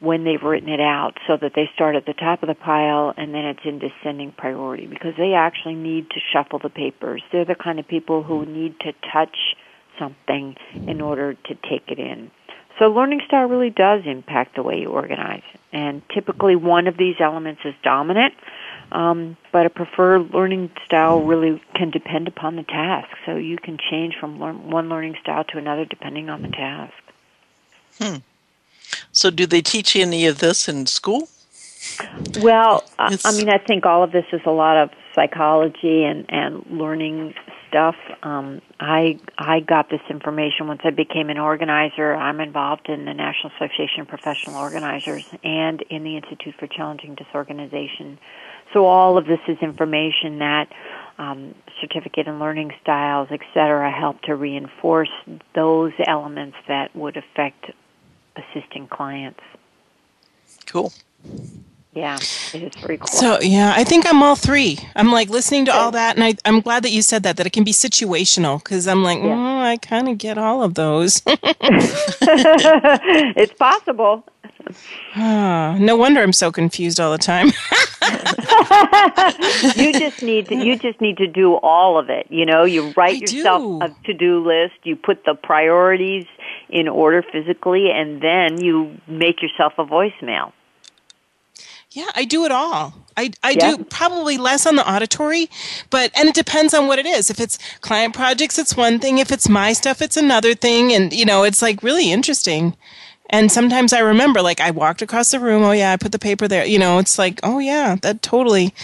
[0.00, 3.12] when they've written it out so that they start at the top of the pile
[3.16, 7.22] and then it's in descending priority because they actually need to shuffle the papers.
[7.30, 9.36] They're the kind of people who need to touch
[9.98, 12.30] something in order to take it in.
[12.78, 15.42] So learning style really does impact the way you organize.
[15.70, 18.32] And typically one of these elements is dominant,
[18.90, 23.10] um, but a preferred learning style really can depend upon the task.
[23.26, 26.94] So you can change from learn, one learning style to another depending on the task.
[27.98, 28.16] Hmm.
[29.12, 31.28] So, do they teach any of this in school?
[32.40, 36.26] Well, it's, I mean, I think all of this is a lot of psychology and
[36.28, 37.34] and learning
[37.68, 37.96] stuff.
[38.22, 42.14] Um, I I got this information once I became an organizer.
[42.14, 47.14] I'm involved in the National Association of Professional Organizers and in the Institute for Challenging
[47.14, 48.18] Disorganization.
[48.72, 50.68] So all of this is information that
[51.18, 55.10] um, certificate in learning styles, etc., help to reinforce
[55.54, 57.72] those elements that would affect
[58.36, 59.40] assisting clients.
[60.66, 60.92] Cool.
[61.92, 62.18] Yeah,
[62.54, 63.08] it is very cool.
[63.08, 64.78] So yeah, I think I'm all three.
[64.94, 67.46] I'm like listening to all that, and I, I'm glad that you said that that
[67.46, 69.34] it can be situational because I'm like, yeah.
[69.34, 71.20] oh, I kind of get all of those.
[73.36, 74.24] it's possible.
[75.16, 77.46] Oh, no wonder I'm so confused all the time.
[79.76, 82.28] you just need to you just need to do all of it.
[82.30, 83.80] You know, you write I yourself do.
[83.82, 86.26] a to-do list, you put the priorities
[86.70, 90.52] in order physically and then you make yourself a voicemail.
[91.92, 92.94] Yeah, I do it all.
[93.16, 93.76] I, I yeah.
[93.76, 95.50] do probably less on the auditory,
[95.90, 97.30] but and it depends on what it is.
[97.30, 99.18] If it's client projects, it's one thing.
[99.18, 100.92] If it's my stuff, it's another thing.
[100.92, 102.76] And you know, it's like really interesting.
[103.32, 105.62] And sometimes I remember, like, I walked across the room.
[105.62, 106.64] Oh, yeah, I put the paper there.
[106.66, 108.74] You know, it's like, oh, yeah, that totally,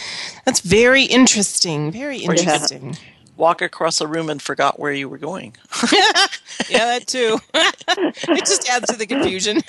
[0.44, 1.90] that's very interesting.
[1.90, 2.96] Very interesting.
[3.36, 5.56] Walk across a room and forgot where you were going.
[6.68, 7.38] yeah, that too.
[7.54, 9.60] it just adds to the confusion.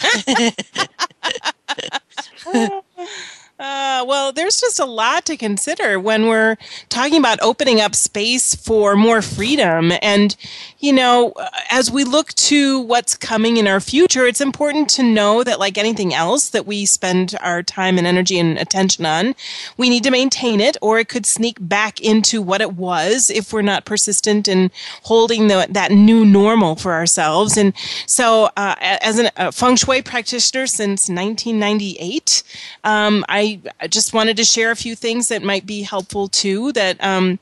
[3.59, 6.57] Uh, well, there's just a lot to consider when we're
[6.89, 9.91] talking about opening up space for more freedom.
[10.01, 10.35] And,
[10.79, 11.33] you know,
[11.71, 15.77] as we look to what's coming in our future, it's important to know that, like
[15.77, 19.33] anything else that we spend our time and energy and attention on,
[19.77, 23.51] we need to maintain it, or it could sneak back into what it was if
[23.51, 24.69] we're not persistent in
[25.03, 27.57] holding the, that new normal for ourselves.
[27.57, 27.73] And
[28.05, 32.43] so, uh, as an, a feng shui practitioner since 1998,
[32.83, 33.47] um, I
[33.79, 37.39] I, just wanted to share a few things that might be helpful too that um,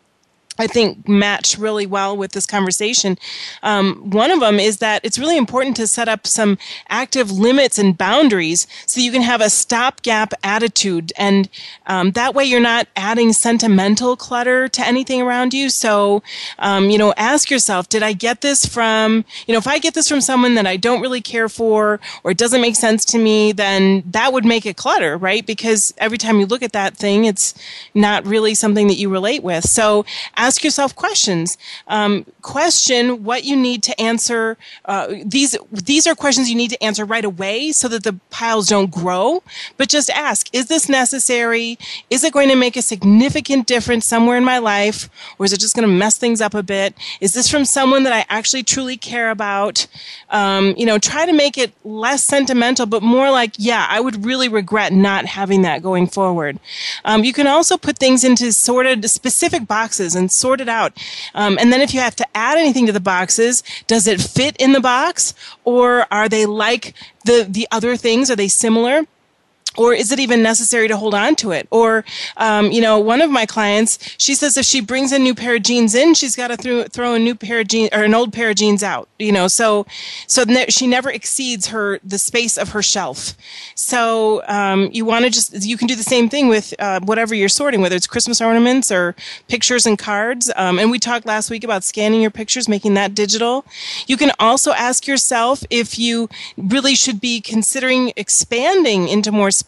[0.57, 3.17] I think match really well with this conversation.
[3.61, 7.77] Um, one of them is that it's really important to set up some active limits
[7.77, 11.49] and boundaries so you can have a stopgap attitude, and
[11.87, 15.69] um, that way you're not adding sentimental clutter to anything around you.
[15.69, 16.23] So,
[16.59, 19.93] um, you know, ask yourself, did I get this from, you know, if I get
[19.93, 23.17] this from someone that I don't really care for or it doesn't make sense to
[23.17, 25.45] me, then that would make it clutter, right?
[25.45, 27.53] Because every time you look at that thing, it's
[27.93, 29.65] not really something that you relate with.
[29.65, 30.05] So
[30.45, 31.57] ask yourself questions.
[31.87, 34.57] Um, question what you need to answer.
[34.85, 38.67] Uh, these these are questions you need to answer right away so that the piles
[38.67, 39.41] don't grow.
[39.77, 41.79] But just ask: Is this necessary?
[42.09, 45.59] Is it going to make a significant difference somewhere in my life, or is it
[45.59, 46.93] just going to mess things up a bit?
[47.19, 49.87] Is this from someone that I actually truly care about?
[50.29, 54.25] Um, you know, try to make it less sentimental, but more like, yeah, I would
[54.25, 56.59] really regret not having that going forward.
[57.03, 60.93] Um, you can also put things into sorted specific boxes and sort it out.
[61.33, 64.55] Um, and then if you have to add anything to the boxes, does it fit
[64.57, 65.33] in the box
[65.63, 66.93] or are they like
[67.25, 68.29] the, the other things?
[68.29, 69.05] Are they similar?
[69.77, 71.67] Or is it even necessary to hold on to it?
[71.71, 72.05] Or
[72.37, 75.55] um, you know one of my clients she says if she brings a new pair
[75.55, 78.33] of jeans in she's got to throw, a new pair of jeans or an old
[78.33, 79.47] pair of jeans out you know?
[79.47, 79.85] So
[80.27, 83.35] so ne- she never exceeds her the space of her shelf.
[83.75, 87.35] So um, you want to just you can do the same thing with uh, whatever
[87.35, 89.15] you're sorting whether it's christmas ornaments or
[89.47, 90.51] pictures and cards.
[90.55, 93.65] Um, and we talked last week about scanning your pictures making that digital.
[94.07, 99.64] You can also ask yourself if you really should be considering expanding into more space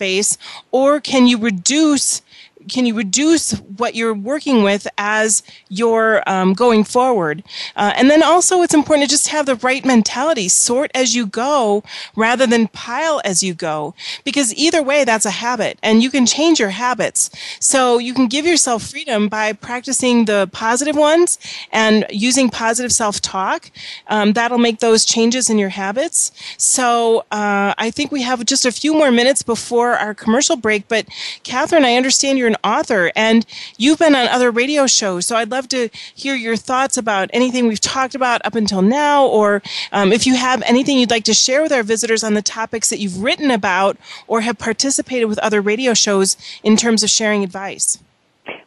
[0.71, 2.21] or can you reduce
[2.67, 7.43] can you reduce what you're working with as you're um, going forward?
[7.75, 11.25] Uh, and then also, it's important to just have the right mentality sort as you
[11.25, 11.83] go
[12.15, 13.93] rather than pile as you go.
[14.23, 17.29] Because either way, that's a habit, and you can change your habits.
[17.59, 21.37] So you can give yourself freedom by practicing the positive ones
[21.71, 23.71] and using positive self talk.
[24.07, 26.31] Um, that'll make those changes in your habits.
[26.57, 30.87] So uh, I think we have just a few more minutes before our commercial break.
[30.87, 31.07] But
[31.43, 33.45] Catherine, I understand you're an author and
[33.77, 35.25] you've been on other radio shows.
[35.25, 39.25] So I'd love to hear your thoughts about anything we've talked about up until now,
[39.25, 42.41] or um, if you have anything you'd like to share with our visitors on the
[42.41, 43.97] topics that you've written about
[44.27, 47.99] or have participated with other radio shows in terms of sharing advice.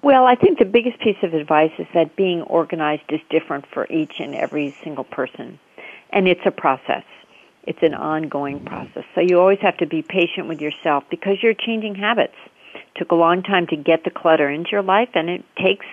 [0.02, 3.86] Well, I think the biggest piece of advice is that being organized is different for
[3.90, 5.58] each and every single person.
[6.10, 7.04] And it's a process.
[7.64, 9.04] It's an ongoing process.
[9.14, 12.34] So you always have to be patient with yourself because you're changing habits
[12.96, 15.86] took a long time to get the clutter into your life and it takes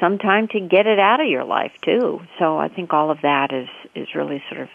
[0.00, 2.20] some time to get it out of your life too.
[2.38, 4.68] So I think all of that is is really sort of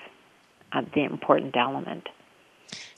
[0.72, 2.08] uh, the important element.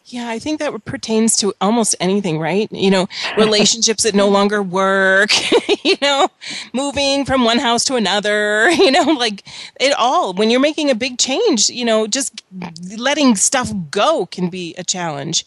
[0.05, 2.69] Yeah, I think that pertains to almost anything, right?
[2.71, 3.07] You know,
[3.37, 5.29] relationships that no longer work,
[5.83, 6.27] you know,
[6.73, 9.43] moving from one house to another, you know, like
[9.79, 10.33] it all.
[10.33, 12.43] When you're making a big change, you know, just
[12.97, 15.45] letting stuff go can be a challenge.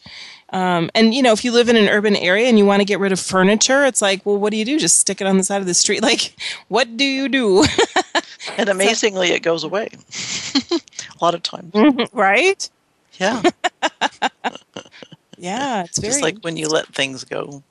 [0.55, 2.85] Um, and you know, if you live in an urban area and you want to
[2.85, 4.79] get rid of furniture, it's like, well, what do you do?
[4.79, 6.01] Just stick it on the side of the street?
[6.05, 6.33] Like,
[6.67, 7.65] what do you do?
[8.57, 9.89] and amazingly, so, it goes away
[10.71, 10.79] a
[11.19, 11.73] lot of times.
[11.73, 12.69] Mm-hmm, right?
[13.19, 13.41] Yeah.
[15.37, 17.63] yeah, it's very just like when you let things go.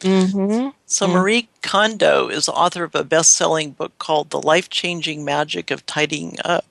[0.00, 0.70] Mm-hmm.
[0.84, 5.86] So Marie Kondo is the author of a best-selling book called "The Life-Changing Magic of
[5.86, 6.66] Tidying Up,"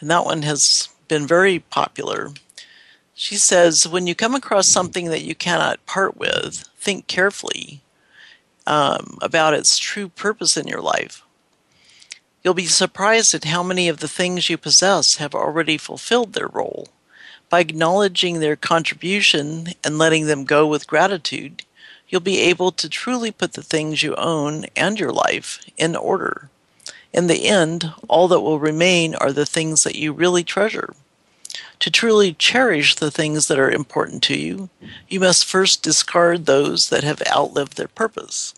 [0.00, 2.30] and that one has been very popular.
[3.14, 7.80] She says, when you come across something that you cannot part with, think carefully
[8.66, 11.22] um, about its true purpose in your life.
[12.42, 16.48] You'll be surprised at how many of the things you possess have already fulfilled their
[16.48, 16.88] role.
[17.48, 21.62] By acknowledging their contribution and letting them go with gratitude,
[22.08, 26.50] you'll be able to truly put the things you own and your life in order.
[27.12, 30.94] In the end, all that will remain are the things that you really treasure.
[31.80, 34.70] To truly cherish the things that are important to you,
[35.08, 38.54] you must first discard those that have outlived their purpose.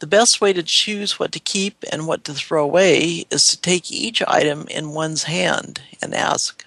[0.00, 3.60] The best way to choose what to keep and what to throw away is to
[3.60, 6.64] take each item in one's hand and ask,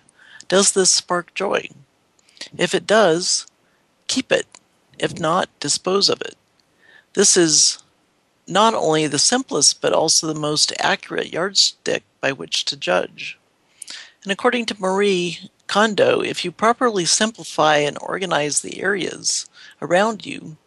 [0.47, 1.69] Does this spark joy?
[2.57, 3.47] If it does,
[4.07, 4.45] keep it.
[4.99, 6.35] If not, dispose of it.
[7.13, 7.81] This is
[8.47, 13.39] not only the simplest but also the most accurate yardstick by which to judge.
[14.23, 19.49] And according to Marie Kondo, if you properly simplify and organize the areas
[19.81, 20.57] around you,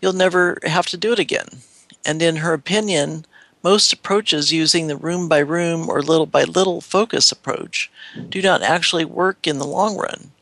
[0.00, 1.62] you'll never have to do it again.
[2.04, 3.24] And in her opinion,
[3.62, 7.90] most approaches using the room by room or little by little focus approach
[8.28, 10.32] do not actually work in the long run.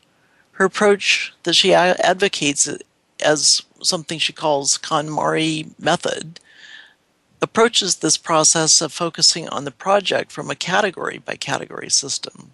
[0.53, 2.69] Her approach that she advocates
[3.19, 6.39] as something she calls KonMari method
[7.41, 12.51] approaches this process of focusing on the project from a category by category system.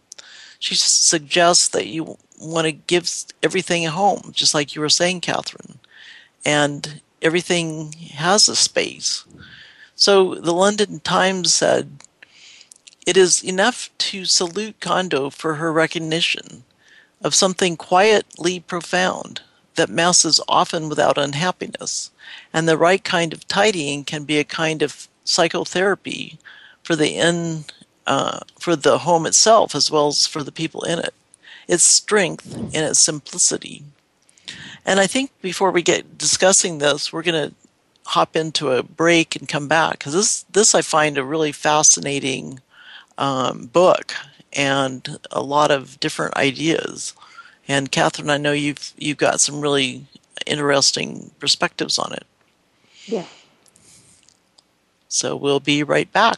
[0.60, 3.10] She suggests that you want to give
[3.42, 5.80] everything a home, just like you were saying, Catherine,
[6.46, 9.26] and everything has a space.
[9.96, 12.04] So the London Times said,
[13.06, 16.64] it is enough to salute Kondo for her recognition
[17.22, 19.42] of something quietly profound
[19.76, 22.12] that masses often without unhappiness
[22.54, 26.38] and the right kind of tidying can be a kind of psychotherapy
[26.84, 27.66] for the in
[28.06, 31.14] uh, for the home itself as well as for the people in it.
[31.68, 33.84] Its strength and its simplicity.
[34.86, 37.56] And I think before we get discussing this, we're going to
[38.06, 42.60] hop into a break and come back because this this I find a really fascinating
[43.18, 44.14] um, book
[44.52, 47.14] and a lot of different ideas.
[47.68, 50.06] And Catherine, I know you've you've got some really
[50.46, 52.26] interesting perspectives on it.
[53.06, 53.26] Yeah.
[55.08, 56.38] So we'll be right back.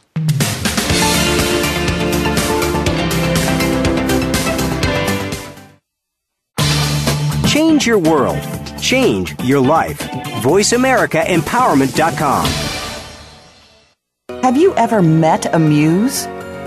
[7.46, 8.38] Change your world.
[8.80, 9.98] Change your life.
[10.42, 12.46] VoiceAmericaEmpowerment.com.
[14.42, 16.26] Have you ever met a muse?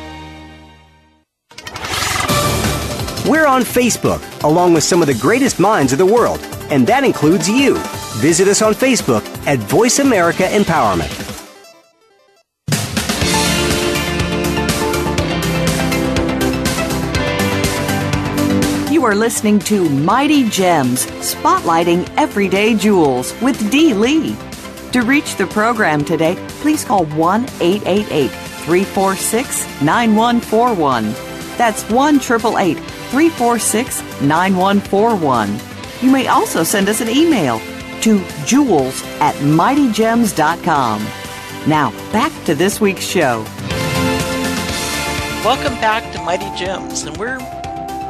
[3.26, 6.40] We're on Facebook, along with some of the greatest minds of the world,
[6.72, 7.76] and that includes you.
[8.16, 11.12] Visit us on Facebook at Voice America Empowerment.
[18.90, 24.34] You are listening to Mighty Gems, spotlighting everyday jewels with Dee Lee.
[24.92, 31.12] To reach the program today, please call 1 888 346 9141.
[31.58, 35.71] That's 1 888 346 9141.
[36.02, 37.60] You may also send us an email
[38.00, 41.06] to jewels at mightygems.com.
[41.68, 43.44] Now, back to this week's show.
[45.44, 47.38] Welcome back to Mighty Gems, and we're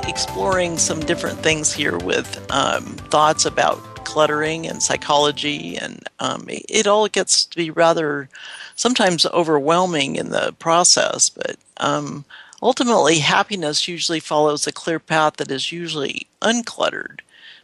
[0.09, 3.76] exploring some different things here with um, thoughts about
[4.07, 8.30] cluttering and psychology, and um, it, all gets to be rather
[8.74, 12.24] sometimes overwhelming in the process, but um,
[12.62, 17.18] Ultimately, happiness usually follows a clear path that is usually uncluttered.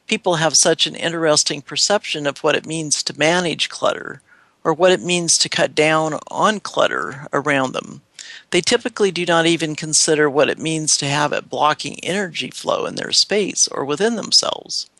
[0.08, 4.20] People have such an interesting perception of what it means to manage clutter
[4.64, 8.02] or what it means to cut down on clutter around them.
[8.50, 12.86] They typically do not even consider what it means to have it blocking energy flow
[12.86, 14.90] in their space or within themselves.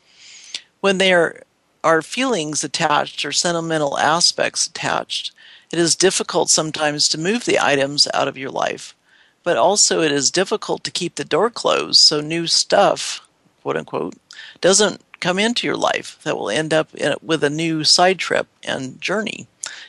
[0.81, 1.43] When there
[1.83, 5.33] are feelings attached or sentimental aspects attached,
[5.73, 8.95] it is difficult sometimes to move the items out of your life
[9.49, 13.27] but also it is difficult to keep the door closed so new stuff,
[13.63, 14.15] quote unquote,
[14.61, 18.47] doesn't come into your life that will end up in, with a new side trip
[18.63, 19.47] and journey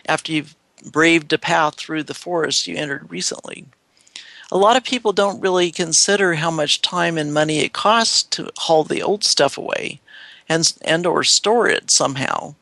[0.07, 0.55] after you've
[0.91, 3.65] braved a path through the forest you entered recently.
[4.51, 8.49] A lot of people don't really consider how much time and money it costs to
[8.57, 10.01] haul the old stuff away
[10.47, 12.55] and and or store it somehow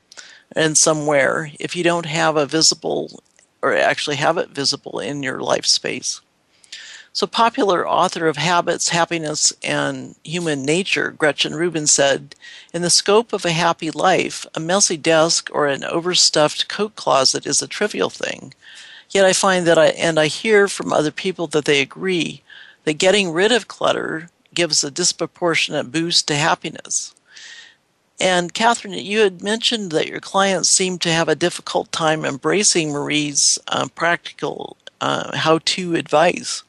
[0.54, 3.24] and somewhere if you don't have a visible
[3.62, 6.22] or actually have it visible in your life space.
[7.18, 12.36] So, popular author of Habits, Happiness, and Human Nature, Gretchen Rubin said
[12.76, 17.48] In the scope of a happy life, a messy desk or an overstuffed coat closet
[17.48, 18.54] is a trivial thing.
[19.10, 22.44] Yet I find that I, and I hear from other people that they agree,
[22.84, 27.16] that getting rid of clutter gives a disproportionate boost to happiness.
[28.20, 32.92] And Catherine, you had mentioned that your clients seem to have a difficult time embracing
[32.92, 36.62] Marie's uh, practical uh, how to advice.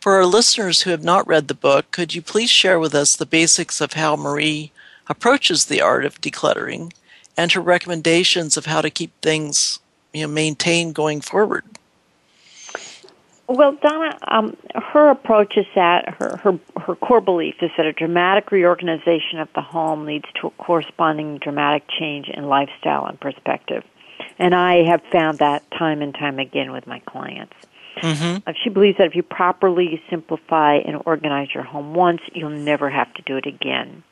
[0.00, 3.14] For our listeners who have not read the book, could you please share with us
[3.14, 4.72] the basics of how Marie
[5.10, 6.92] approaches the art of decluttering
[7.36, 9.78] and her recommendations of how to keep things
[10.14, 11.64] you know, maintained going forward?
[13.46, 17.92] Well, Donna, um, her approach is that her, her her core belief is that a
[17.92, 23.84] dramatic reorganization of the home leads to a corresponding dramatic change in lifestyle and perspective,
[24.38, 27.54] and I have found that time and time again with my clients.
[27.96, 28.50] Mm-hmm.
[28.62, 33.12] She believes that if you properly simplify and organize your home once, you'll never have
[33.14, 34.02] to do it again.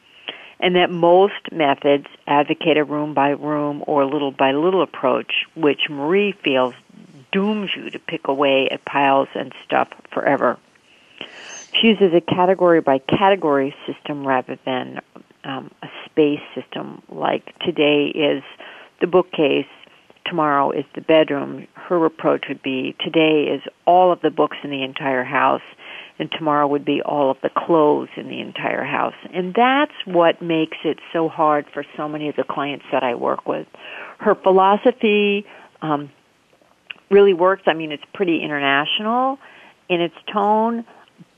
[0.60, 5.88] And that most methods advocate a room by room or little by little approach, which
[5.88, 6.74] Marie feels
[7.30, 10.58] dooms you to pick away at piles and stuff forever.
[11.74, 15.00] she uses a category by category system rather than
[15.44, 17.02] um, a space system.
[17.08, 18.42] Like today is
[19.00, 19.66] the bookcase,
[20.24, 21.66] tomorrow is the bedroom.
[21.74, 25.62] Her approach would be today is all of the books in the entire house,
[26.18, 29.14] and tomorrow would be all of the clothes in the entire house.
[29.32, 33.14] And that's what makes it so hard for so many of the clients that I
[33.14, 33.66] work with.
[34.18, 35.46] Her philosophy
[35.80, 36.10] um,
[37.10, 37.62] really works.
[37.66, 39.38] I mean, it's pretty international
[39.88, 40.84] in its tone,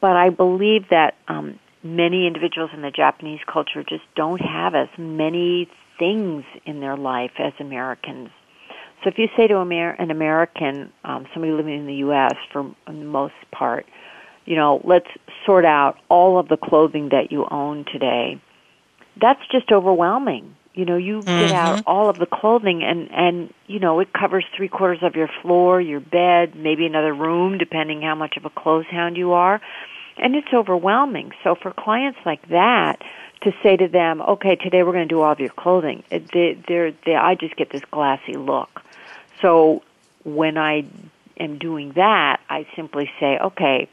[0.00, 4.88] but I believe that um, many individuals in the Japanese culture just don't have as
[4.98, 5.68] many
[5.98, 8.30] things in their life as Americans.
[9.02, 12.34] So if you say to Amer- an American, um, somebody living in the U.S.
[12.52, 13.86] for the most part,
[14.44, 15.08] you know, let's
[15.46, 18.40] sort out all of the clothing that you own today.
[19.20, 20.56] That's just overwhelming.
[20.74, 21.40] You know, you mm-hmm.
[21.40, 25.16] get out all of the clothing and and you know, it covers three quarters of
[25.16, 29.32] your floor, your bed, maybe another room depending how much of a clothes hound you
[29.32, 29.60] are.
[30.16, 31.32] And it's overwhelming.
[31.42, 33.02] So for clients like that,
[33.42, 36.58] to say to them, "Okay, today we're going to do all of your clothing," they,
[36.68, 38.82] they're, they, I just get this glassy look.
[39.42, 39.82] So
[40.24, 40.84] when I
[41.38, 43.88] am doing that, I simply say, "Okay,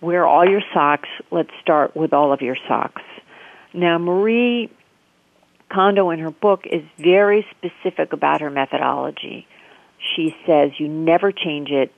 [0.00, 1.08] wear all your socks.
[1.30, 3.02] Let's start with all of your socks."
[3.74, 4.70] Now, Marie
[5.68, 9.46] Kondo in her book is very specific about her methodology.
[9.98, 11.92] She says you never change it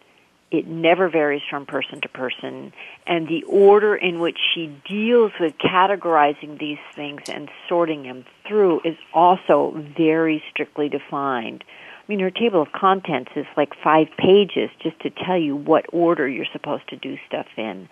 [0.54, 2.72] it never varies from person to person.
[3.06, 8.82] And the order in which she deals with categorizing these things and sorting them through
[8.84, 11.64] is also very strictly defined.
[12.04, 15.86] I mean, her table of contents is like five pages just to tell you what
[15.90, 17.88] order you're supposed to do stuff in.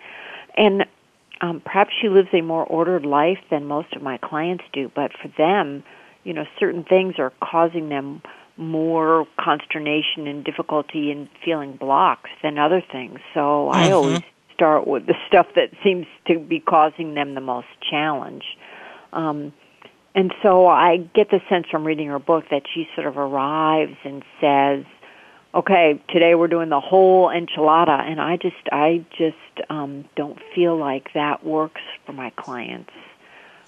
[0.55, 0.85] And
[1.41, 5.11] um, perhaps she lives a more ordered life than most of my clients do, but
[5.19, 5.83] for them,
[6.23, 8.21] you know, certain things are causing them
[8.55, 13.19] more consternation and difficulty in feeling blocks than other things.
[13.33, 13.77] So mm-hmm.
[13.77, 14.21] I always
[14.53, 18.43] start with the stuff that seems to be causing them the most challenge.
[19.11, 19.53] Um,
[20.15, 23.97] and so I get the sense from reading her book that she sort of arrives
[24.03, 24.85] and says,
[25.55, 29.37] "Okay, today we're doing the whole enchilada," and I just, I just
[29.69, 32.91] um, don't feel like that works for my clients.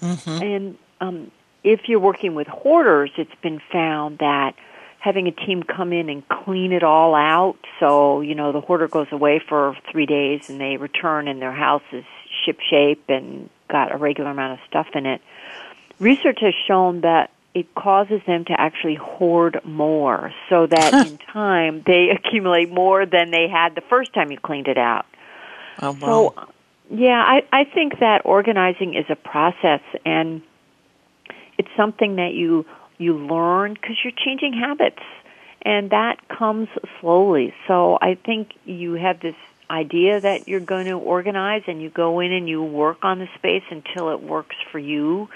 [0.00, 0.42] Mm-hmm.
[0.42, 1.30] And um,
[1.64, 4.54] if you're working with hoarders, it's been found that
[5.00, 7.56] having a team come in and clean it all out.
[7.80, 11.52] So, you know, the hoarder goes away for three days and they return and their
[11.52, 12.04] house is
[12.44, 15.20] ship shape and got a regular amount of stuff in it.
[15.98, 21.82] Research has shown that it causes them to actually hoard more so that in time
[21.86, 25.06] they accumulate more than they had the first time you cleaned it out.
[25.80, 26.34] Oh, wow.
[26.34, 26.48] So,
[26.90, 30.42] yeah, I, I think that organizing is a process and
[31.58, 32.66] it's something that you
[32.98, 35.02] you learn because you're changing habits
[35.62, 36.68] and that comes
[37.00, 37.52] slowly.
[37.66, 39.34] So I think you have this
[39.68, 43.28] idea that you're going to organize and you go in and you work on the
[43.34, 45.28] space until it works for you.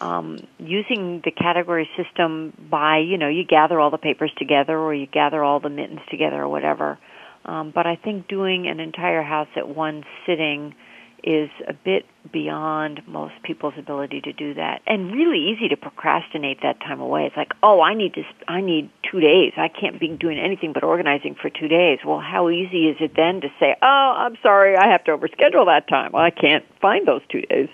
[0.00, 4.94] Um, using the category system by, you know, you gather all the papers together or
[4.94, 6.98] you gather all the mittens together or whatever.
[7.44, 10.74] Um, but I think doing an entire house at one sitting
[11.22, 14.80] is a bit beyond most people's ability to do that.
[14.86, 17.26] And really easy to procrastinate that time away.
[17.26, 19.52] It's like oh i need to i need 2 days.
[19.56, 21.98] I can't be doing anything but organizing for 2 days.
[22.04, 25.66] Well how easy is it then to say oh i'm sorry i have to overschedule
[25.66, 26.14] that time.
[26.14, 27.68] I can't find those 2 days.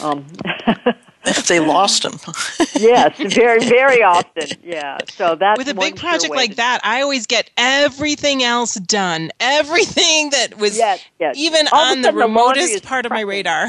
[0.00, 0.26] Um
[1.48, 2.18] they lost them.
[2.76, 4.48] yes, very, very often.
[4.62, 4.98] Yeah.
[5.10, 6.80] So that's with a big project sure like that.
[6.84, 9.30] I always get everything else done.
[9.40, 11.36] Everything that was yes, yes.
[11.36, 13.68] even All on the remotest the part of my radar.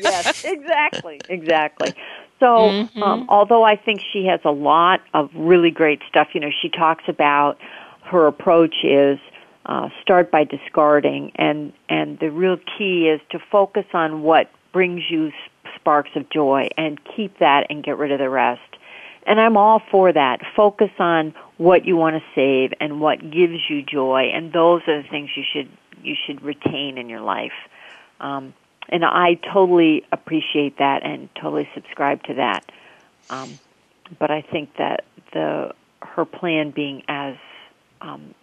[0.00, 1.94] yes, exactly, exactly.
[2.38, 3.02] So, mm-hmm.
[3.02, 6.68] um, although I think she has a lot of really great stuff, you know, she
[6.68, 7.58] talks about
[8.04, 9.18] her approach is
[9.66, 15.02] uh, start by discarding, and and the real key is to focus on what brings
[15.10, 15.32] you
[15.80, 18.60] sparks of joy and keep that and get rid of the rest.
[19.26, 20.40] And I'm all for that.
[20.56, 25.02] Focus on what you want to save and what gives you joy, and those are
[25.02, 25.68] the things you should
[26.02, 27.52] you should retain in your life.
[28.20, 28.54] Um,
[28.88, 32.64] and I totally appreciate that and totally subscribe to that.
[33.28, 33.58] Um,
[34.18, 37.36] but I think that the her plan being as
[38.00, 38.34] um,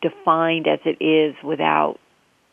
[0.00, 1.98] defined as it is without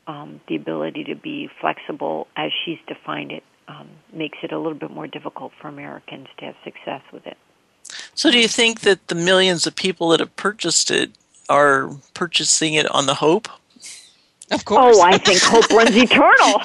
[0.07, 4.77] um, the ability to be flexible as she's defined it um, makes it a little
[4.77, 7.37] bit more difficult for Americans to have success with it.
[8.15, 11.11] So, do you think that the millions of people that have purchased it
[11.49, 13.49] are purchasing it on the hope?
[14.51, 14.97] Of course.
[14.97, 16.61] Oh, I think hope runs eternal.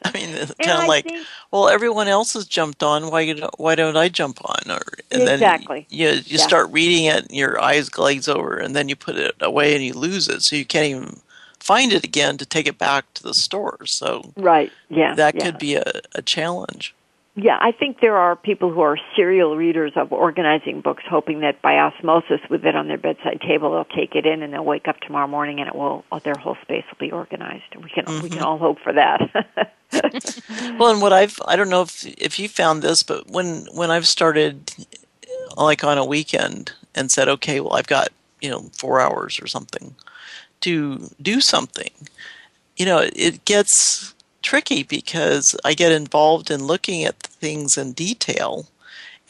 [0.04, 3.10] I mean, kind of like, think, well, everyone else has jumped on.
[3.10, 4.70] Why why don't I jump on?
[4.70, 5.86] Or and exactly.
[5.88, 6.46] then you you yeah.
[6.46, 9.84] start reading it, and your eyes glaze over, and then you put it away and
[9.84, 11.20] you lose it, so you can't even
[11.62, 13.86] find it again to take it back to the store.
[13.86, 15.44] So right, yeah, that yeah.
[15.44, 16.94] could be a, a challenge.
[17.34, 21.62] Yeah, I think there are people who are serial readers of organizing books, hoping that
[21.62, 24.86] by osmosis, with it on their bedside table, they'll take it in and they'll wake
[24.86, 27.74] up tomorrow morning and it will their whole space will be organized.
[27.82, 28.22] We can mm-hmm.
[28.22, 29.20] we can all hope for that.
[30.78, 33.90] well, and what I've I don't know if if you found this, but when when
[33.90, 34.74] I've started
[35.56, 38.10] like on a weekend and said, okay, well I've got
[38.42, 39.94] you know four hours or something
[40.62, 41.90] to do something,
[42.76, 48.66] you know, it gets tricky because I get involved in looking at things in detail.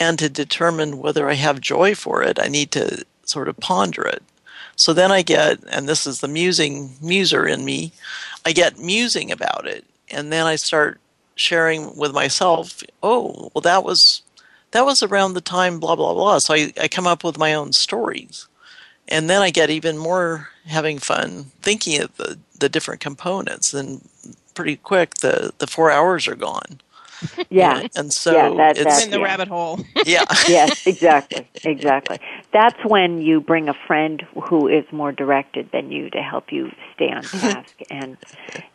[0.01, 4.03] And to determine whether I have joy for it, I need to sort of ponder
[4.03, 4.23] it.
[4.75, 7.93] So then I get, and this is the musing muser in me,
[8.45, 9.85] I get musing about it.
[10.11, 10.99] And then I start
[11.35, 14.23] sharing with myself, oh, well, that was
[14.73, 17.55] that was around the time blah blah blah so I, I come up with my
[17.55, 18.49] own stories
[19.09, 24.01] and then i get even more having fun thinking of the, the different components and
[24.55, 26.81] pretty quick the the four hours are gone.
[27.51, 29.25] Yeah, and, and so yeah, that, it's in the yeah.
[29.25, 29.79] rabbit hole.
[30.07, 30.25] yeah.
[30.49, 32.19] yes, exactly, exactly.
[32.53, 36.73] That's when you bring a friend who is more directed than you to help you
[36.95, 38.17] stay on task and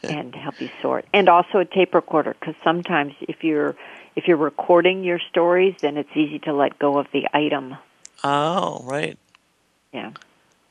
[0.02, 3.76] and help you sort, and also a tape recorder because sometimes if you're
[4.16, 7.76] if you're recording your stories, then it's easy to let go of the item.
[8.24, 9.18] Oh, right.
[9.94, 10.12] Yeah.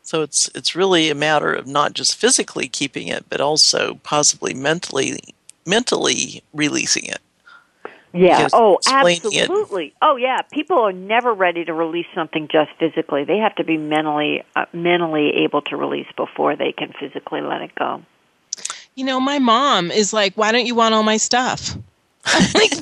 [0.02, 4.54] So it's it's really a matter of not just physically keeping it, but also possibly
[4.54, 5.18] mentally
[5.66, 7.18] mentally releasing it.
[8.12, 8.38] Yeah.
[8.38, 9.94] Because oh, explaining it- absolutely.
[10.00, 10.42] Oh, yeah.
[10.52, 13.24] People are never ready to release something just physically.
[13.24, 17.62] They have to be mentally uh, mentally able to release before they can physically let
[17.62, 18.02] it go.
[18.94, 21.76] You know, my mom is like, "Why don't you want all my stuff?"
[22.54, 22.72] like,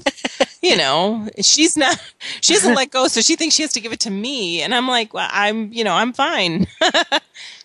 [0.63, 2.01] you know, she's not.
[2.41, 4.75] She doesn't let go, so she thinks she has to give it to me, and
[4.75, 6.67] I'm like, well, I'm, you know, I'm fine.
[6.81, 7.21] but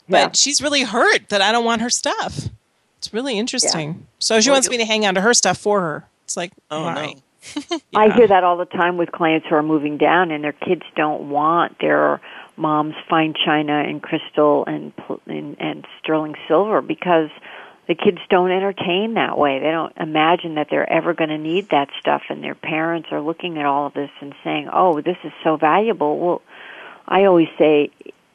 [0.07, 0.29] Yeah.
[0.33, 2.49] she's really hurt that I don't want her stuff.
[2.97, 4.05] It's really interesting.
[4.19, 6.05] So she Well, wants you- me to hang on to her stuff for her.
[6.25, 7.13] It's like, Oh no.
[7.95, 10.81] I hear that all the time with clients who are moving down and their kids
[10.95, 12.19] don't want their
[12.57, 14.91] mom's fine china and crystal and
[15.25, 17.29] and, and sterling silver because
[17.89, 19.57] the kids don't entertain that way.
[19.57, 23.19] They don't imagine that they're ever going to need that stuff and their parents are
[23.19, 26.41] looking at all of this and saying, "Oh, this is so valuable." Well,
[27.07, 27.89] I always say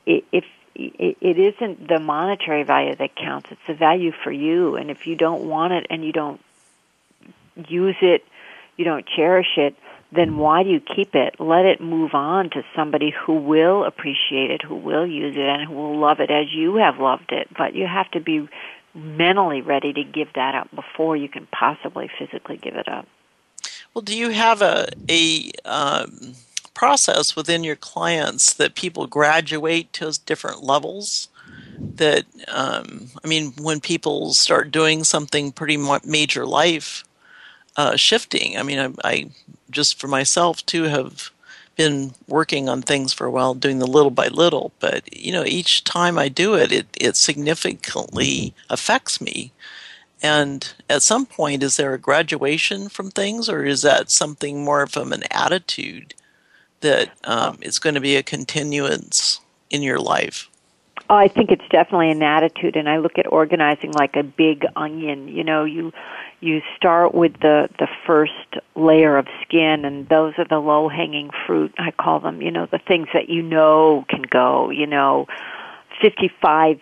[0.04, 0.44] if
[0.74, 5.14] it isn't the monetary value that counts, it's the value for you and if you
[5.14, 6.40] don't want it and you don't
[7.68, 8.24] use it,
[8.76, 9.76] you don't cherish it,
[10.10, 11.36] then why do you keep it?
[11.38, 15.68] Let it move on to somebody who will appreciate it, who will use it, and
[15.68, 17.48] who will love it as you have loved it.
[17.56, 18.48] But you have to be
[18.94, 23.06] mentally ready to give that up before you can possibly physically give it up.
[23.92, 26.34] Well, do you have a a um,
[26.74, 31.28] process within your clients that people graduate to different levels?
[31.78, 37.04] That um, I mean, when people start doing something pretty major life
[37.76, 38.56] uh, shifting.
[38.56, 39.30] I mean, I, I
[39.70, 41.30] just for myself too have
[41.76, 44.72] been working on things for a while, doing the little by little.
[44.80, 49.52] But you know, each time I do it, it it significantly affects me.
[50.22, 54.86] And at some point, is there a graduation from things, or is that something more
[54.86, 56.14] from an attitude
[56.80, 60.48] that um, going to be a continuance in your life?
[61.10, 64.64] Oh, I think it's definitely an attitude, and I look at organizing like a big
[64.76, 65.28] onion.
[65.28, 65.92] You know, you
[66.44, 68.32] you start with the the first
[68.74, 71.74] layer of skin, and those are the low hanging fruit.
[71.78, 72.42] I call them.
[72.42, 74.70] You know, the things that you know can go.
[74.70, 75.26] You know,
[76.00, 76.80] fifty five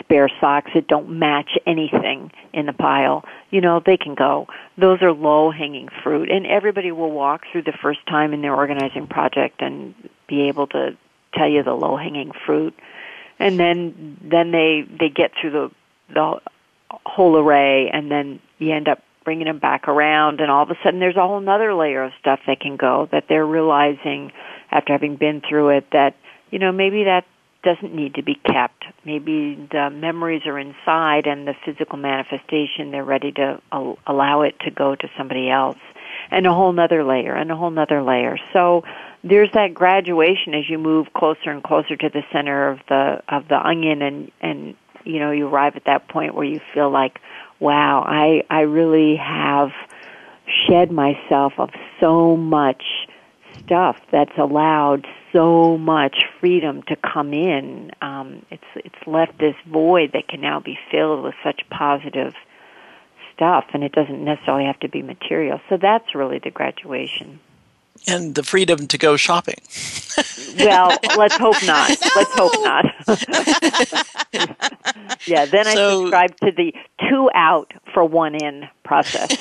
[0.00, 3.24] spare socks that don't match anything in the pile.
[3.50, 4.48] You know, they can go.
[4.78, 8.54] Those are low hanging fruit, and everybody will walk through the first time in their
[8.54, 9.94] organizing project and
[10.26, 10.96] be able to
[11.34, 12.74] tell you the low hanging fruit
[13.38, 15.70] and then then they they get through the
[16.14, 16.40] the
[17.04, 20.76] whole array and then you end up bringing them back around and all of a
[20.84, 24.30] sudden there's a whole another layer of stuff that can go that they're realizing
[24.70, 26.14] after having been through it that
[26.50, 27.24] you know maybe that
[27.66, 28.84] doesn't need to be kept.
[29.04, 34.54] Maybe the memories are inside and the physical manifestation they're ready to al- allow it
[34.60, 35.78] to go to somebody else.
[36.30, 38.38] And a whole nother layer and a whole nother layer.
[38.52, 38.84] So
[39.24, 43.48] there's that graduation as you move closer and closer to the center of the of
[43.48, 47.18] the onion and and you know you arrive at that point where you feel like
[47.60, 49.70] wow i i really have
[50.66, 52.82] shed myself of so much
[53.58, 57.90] stuff that's allowed so much freedom to come in.
[58.00, 62.34] Um it's it's left this void that can now be filled with such positive
[63.34, 65.60] stuff and it doesn't necessarily have to be material.
[65.68, 67.40] So that's really the graduation
[68.06, 69.56] and the freedom to go shopping.
[70.58, 71.88] well, let's hope not.
[72.16, 72.84] Let's hope not.
[75.26, 76.74] yeah, then so, I subscribe to the
[77.08, 79.36] two out for one in process.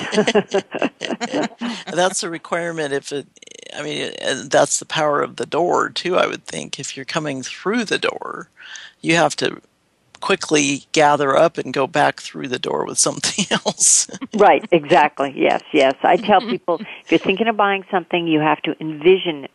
[1.94, 3.28] that's a requirement if it
[3.76, 4.12] I mean
[4.50, 8.00] that's the power of the door too I would think if you're coming through the
[8.00, 8.50] door
[9.02, 9.62] you have to
[10.26, 14.10] quickly gather up and go back through the door with something else.
[14.36, 15.32] right, exactly.
[15.36, 15.94] Yes, yes.
[16.02, 19.48] I tell people if you're thinking of buying something, you have to envision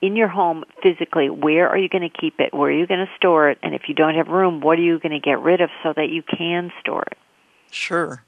[0.00, 2.54] in your home physically where are you going to keep it?
[2.54, 3.58] Where are you going to store it?
[3.64, 5.92] And if you don't have room, what are you going to get rid of so
[5.96, 7.18] that you can store it?
[7.72, 8.22] Sure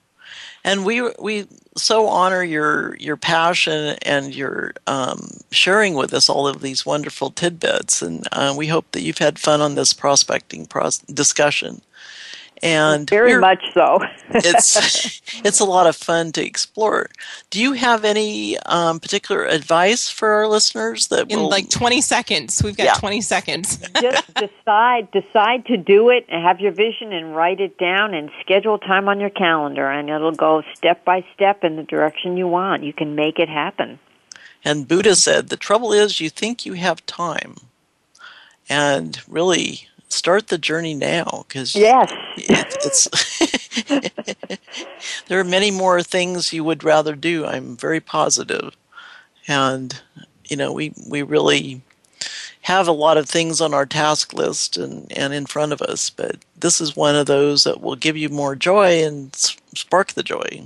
[0.64, 1.46] and we we
[1.76, 7.30] so honor your your passion and your um, sharing with us all of these wonderful
[7.30, 11.82] tidbits, and uh, we hope that you've had fun on this prospecting pros- discussion
[12.64, 14.00] and very much so.
[14.30, 17.10] it's it's a lot of fun to explore.
[17.50, 21.50] Do you have any um, particular advice for our listeners that in will...
[21.50, 22.62] like twenty seconds?
[22.62, 22.94] We've got yeah.
[22.94, 23.76] twenty seconds.
[24.00, 28.30] Just decide decide to do it, and have your vision, and write it down, and
[28.40, 32.48] schedule time on your calendar, and it'll go step by step in the direction you
[32.48, 32.82] want.
[32.82, 33.98] You can make it happen.
[34.64, 37.56] And Buddha said, "The trouble is, you think you have time."
[38.66, 43.08] And really, start the journey now because yes, it, it's
[45.28, 47.44] there are many more things you would rather do.
[47.44, 48.76] I'm very positive,
[49.48, 50.00] and
[50.44, 51.82] you know we we really
[52.62, 56.08] have a lot of things on our task list and, and in front of us,
[56.08, 60.22] but this is one of those that will give you more joy and spark the
[60.22, 60.62] joy.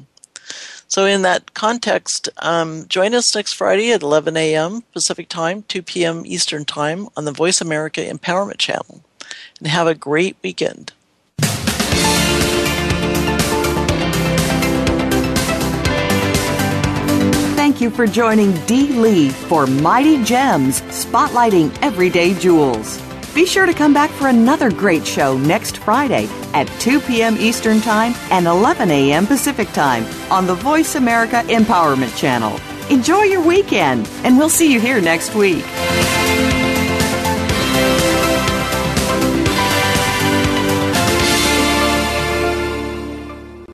[0.86, 4.82] So, in that context, um, join us next Friday at 11 a.m.
[4.92, 6.22] Pacific Time, 2 p.m.
[6.24, 9.02] Eastern Time on the Voice America Empowerment Channel
[9.58, 10.92] and have a great weekend.
[17.56, 23.00] Thank you for joining Dee Lee for Mighty Gems, spotlighting everyday jewels.
[23.34, 27.36] Be sure to come back for another great show next Friday at 2 p.m.
[27.38, 29.26] Eastern Time and 11 a.m.
[29.26, 32.58] Pacific Time on the Voice America Empowerment Channel.
[32.90, 35.64] Enjoy your weekend, and we'll see you here next week.